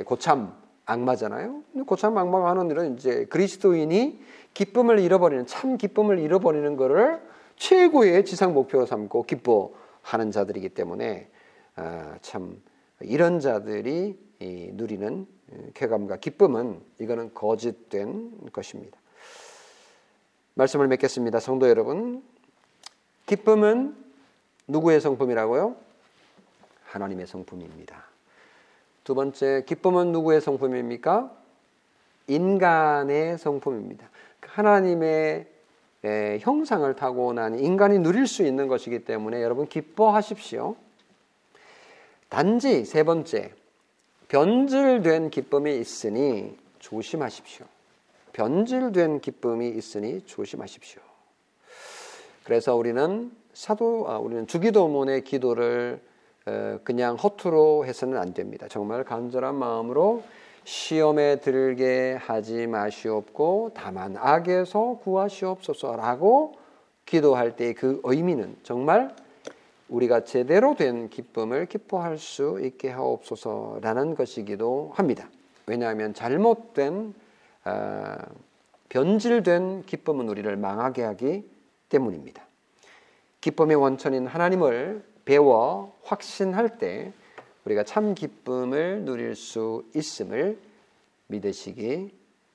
고참 0.04 0.54
악마잖아요. 0.86 1.62
고참 1.86 2.16
악마가 2.16 2.50
하는 2.50 2.70
일은 2.70 2.94
이제 2.94 3.26
그리스도인이 3.26 4.20
기쁨을 4.54 5.00
잃어버리는 5.00 5.44
참 5.46 5.76
기쁨을 5.76 6.20
잃어버리는 6.20 6.76
것을 6.76 7.20
최고의 7.56 8.24
지상 8.24 8.54
목표로 8.54 8.86
삼고 8.86 9.24
기뻐하는 9.24 10.30
자들이기 10.30 10.70
때문에 10.70 11.28
어, 11.76 12.14
참 12.22 12.62
이런 13.00 13.40
자들이 13.40 14.18
누리는 14.40 15.26
쾌감과 15.74 16.16
기쁨은 16.16 16.80
이거는 17.00 17.34
거짓된 17.34 18.50
것입니다. 18.52 18.98
말씀을 20.54 20.88
맺겠습니다. 20.88 21.38
성도 21.40 21.68
여러분, 21.68 22.22
기쁨은 23.26 23.94
누구의 24.68 25.00
성품이라고요? 25.00 25.76
하나님의 26.84 27.26
성품입니다. 27.26 28.04
두 29.04 29.14
번째, 29.14 29.62
기쁨은 29.66 30.12
누구의 30.12 30.40
성품입니까? 30.40 31.36
인간의 32.28 33.38
성품입니다. 33.38 34.08
하나님의 34.40 35.46
형상을 36.40 36.94
타고난 36.96 37.58
인간이 37.58 37.98
누릴 37.98 38.26
수 38.26 38.42
있는 38.44 38.68
것이기 38.68 39.04
때문에 39.04 39.42
여러분 39.42 39.68
기뻐하십시오. 39.68 40.76
단지 42.28 42.84
세 42.84 43.02
번째, 43.02 43.52
변질된 44.28 45.30
기쁨이 45.30 45.78
있으니 45.78 46.56
조심하십시오. 46.78 47.66
변질된 48.32 49.20
기쁨이 49.20 49.68
있으니 49.68 50.20
조심하십시오. 50.26 51.00
그래서 52.44 52.76
우리는 52.76 53.32
사도, 53.54 54.04
아, 54.08 54.18
우리는 54.18 54.46
주기도문의 54.46 55.24
기도를 55.24 56.00
그냥 56.84 57.16
허투루 57.16 57.84
해서는 57.86 58.18
안 58.18 58.34
됩니다. 58.34 58.66
정말 58.68 59.02
간절한 59.02 59.54
마음으로 59.56 60.22
시험에 60.62 61.36
들게 61.36 62.16
하지 62.20 62.66
마시옵고 62.66 63.72
다만 63.74 64.16
악에서 64.16 64.98
구하시옵소서라고 65.02 66.54
기도할 67.04 67.56
때그 67.56 68.00
의미는 68.04 68.56
정말 68.62 69.14
우리가 69.88 70.24
제대로 70.24 70.74
된 70.74 71.08
기쁨을 71.08 71.66
기뻐할 71.66 72.18
수 72.18 72.60
있게 72.62 72.90
하옵소서라는 72.90 74.14
것이기도 74.14 74.92
합니다. 74.94 75.28
왜냐하면 75.66 76.14
잘못된 76.14 77.14
어, 77.64 78.16
변질된 78.88 79.84
기쁨은 79.86 80.28
우리를 80.28 80.56
망하게 80.56 81.02
하기 81.02 81.48
때문입니다. 81.88 82.42
기쁨의 83.40 83.76
원천인 83.76 84.26
하나님을 84.26 85.04
배워 85.24 85.96
확신할 86.04 86.78
때 86.78 87.12
우리가 87.64 87.82
참 87.82 88.14
기쁨을 88.14 89.04
누릴 89.04 89.34
수 89.34 89.84
있음을 89.94 90.58
믿으시기 91.26 92.12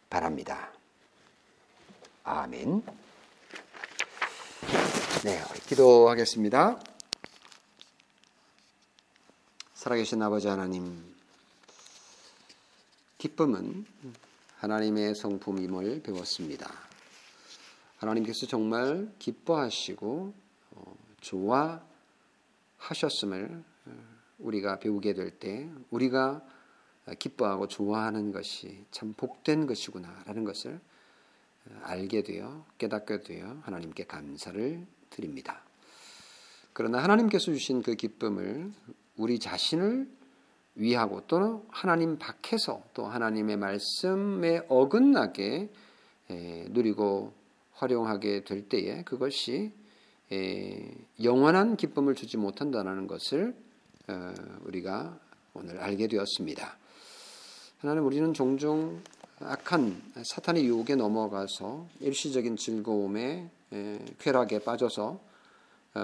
바랍니다. 0.10 0.72
아멘. 2.24 2.84
네, 5.24 5.40
기도하겠습니다. 5.68 6.80
살아계신 9.82 10.22
아버지 10.22 10.48
하나님, 10.48 11.04
기쁨은 13.18 13.84
하나님의 14.58 15.16
성품임을 15.16 16.04
배웠습니다. 16.04 16.72
하나님께서 17.98 18.46
정말 18.46 19.12
기뻐하시고 19.18 20.36
좋아하셨음을 22.78 23.64
어, 23.88 23.92
우리가 24.38 24.78
배우게 24.78 25.16
될 25.16 25.40
때 25.40 25.68
우리가 25.90 26.46
기뻐하고 27.18 27.68
좋아하는 27.68 28.32
것이 28.32 28.86
참 28.92 29.16
복된 29.18 29.66
것이구나라는 29.66 30.44
것을 30.44 30.80
어, 31.66 31.80
알게 31.86 32.22
되어 32.22 32.68
깨닫게 32.78 33.22
되어 33.22 33.58
하나님께 33.64 34.04
감사를 34.04 34.86
드립니다. 35.10 35.64
그러나 36.72 37.02
하나님께서 37.02 37.46
주신 37.46 37.82
그 37.82 37.96
기쁨을 37.96 38.72
우리 39.18 39.40
자신을 39.40 40.10
위하고 40.76 41.22
또는 41.28 41.62
하나님 41.70 42.18
밖에서 42.18 42.82
또 42.94 43.06
하나님의 43.06 43.58
말씀에 43.58 44.66
어긋나게 44.70 45.70
누리고 46.70 47.34
활용하게 47.74 48.44
될 48.44 48.70
때에 48.70 49.04
그것이 49.04 49.74
영원한 51.22 51.76
기쁨을 51.76 52.16
주지 52.16 52.38
못한다는 52.38 53.08
것을 53.08 53.54
어, 54.08 54.34
우리가 54.66 55.20
오늘 55.54 55.80
알게 55.80 56.08
되었습니다. 56.08 56.78
하나님 57.80 58.06
우리는 58.06 58.34
종종 58.34 59.02
악한 59.40 60.02
사탄의 60.24 60.66
유혹에 60.66 60.96
넘어가서 60.96 61.88
일시적인 62.00 62.58
즐거움에 62.58 63.50
쾌락에 64.20 64.60
빠져서 64.60 65.20
어, 65.94 66.00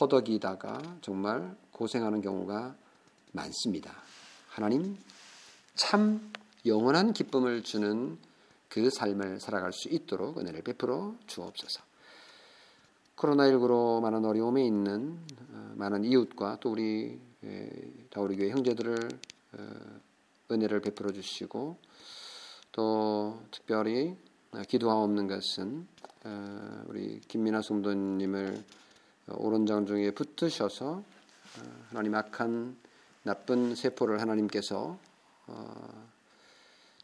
허덕이다가 0.00 0.98
정말 1.00 1.56
고생하는 1.74 2.22
경우가 2.22 2.74
많습니다. 3.32 3.92
하나님 4.48 4.96
참 5.74 6.32
영원한 6.64 7.12
기쁨을 7.12 7.62
주는 7.62 8.16
그 8.68 8.90
삶을 8.90 9.40
살아갈 9.40 9.72
수 9.72 9.88
있도록 9.88 10.38
은혜를 10.38 10.62
베풀어 10.62 11.14
주옵소서. 11.26 11.82
코로나19로 13.16 14.00
많은 14.00 14.24
어려움에 14.24 14.64
있는 14.64 15.18
어, 15.52 15.72
많은 15.76 16.04
이웃과 16.04 16.58
또 16.60 16.72
우리 16.72 17.20
다우리 18.10 18.36
교회 18.36 18.50
형제들을 18.50 19.08
어, 19.52 20.00
은혜를 20.50 20.80
베풀어 20.80 21.12
주시고 21.12 21.76
또 22.72 23.40
특별히 23.50 24.16
기도하옵는 24.68 25.28
것은 25.28 25.86
어, 26.24 26.84
우리 26.88 27.20
김민아 27.20 27.62
성도님을 27.62 28.64
오른장 29.28 29.86
중에 29.86 30.10
붙드셔서 30.12 31.02
하나님 31.88 32.14
악한 32.14 32.76
나쁜 33.22 33.74
세포를 33.74 34.20
하나님께서 34.20 34.98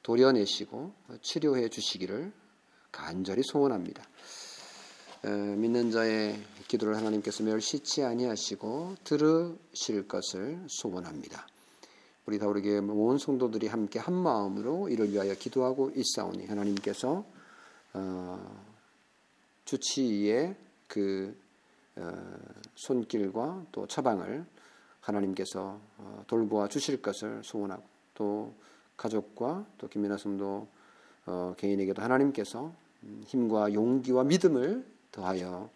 도려내시고 0.02 0.92
치료해 1.22 1.68
주시기를 1.68 2.32
간절히 2.92 3.42
소원합니다. 3.42 4.02
믿는 5.22 5.90
자의 5.90 6.42
기도를 6.68 6.96
하나님께서 6.96 7.42
멸시치 7.42 8.02
아니하시고 8.02 8.96
들으실 9.04 10.08
것을 10.08 10.64
소원합니다. 10.68 11.46
우리 12.26 12.38
다우리교회 12.38 12.78
온 12.78 13.18
성도들이 13.18 13.66
함께 13.66 13.98
한 13.98 14.14
마음으로 14.14 14.88
이를 14.88 15.10
위하여 15.10 15.34
기도하고 15.34 15.90
있사오니 15.96 16.46
하나님께서 16.46 17.24
어, 17.92 18.64
주치의의 19.64 20.54
그 20.86 21.36
어, 21.36 21.49
손길과 22.74 23.66
또 23.72 23.86
처방을 23.86 24.46
하나님께서 25.00 25.80
어, 25.98 26.24
돌보아 26.26 26.68
주실 26.68 27.02
것을 27.02 27.42
소원하고 27.44 27.82
또 28.14 28.54
가족과 28.96 29.66
또 29.78 29.88
김민아 29.88 30.16
성도 30.16 30.68
어, 31.26 31.54
개인에게도 31.56 32.02
하나님께서 32.02 32.72
음, 33.02 33.22
힘과 33.26 33.72
용기와 33.72 34.24
믿음을 34.24 34.84
더하여 35.10 35.70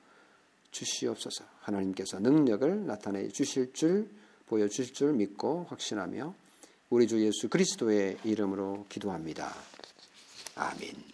주시옵소서. 0.71 1.45
하나님께서 1.61 2.19
능력을 2.19 2.87
나타내 2.87 3.29
주실 3.29 3.73
줄 3.73 4.11
보여 4.47 4.69
주실 4.69 4.93
줄 4.93 5.13
믿고 5.15 5.67
확신하며 5.69 6.35
우리 6.91 7.07
주 7.07 7.25
예수 7.25 7.49
그리스도의 7.49 8.19
이름으로 8.25 8.87
기도합니다. 8.89 9.53
아멘. 10.57 11.14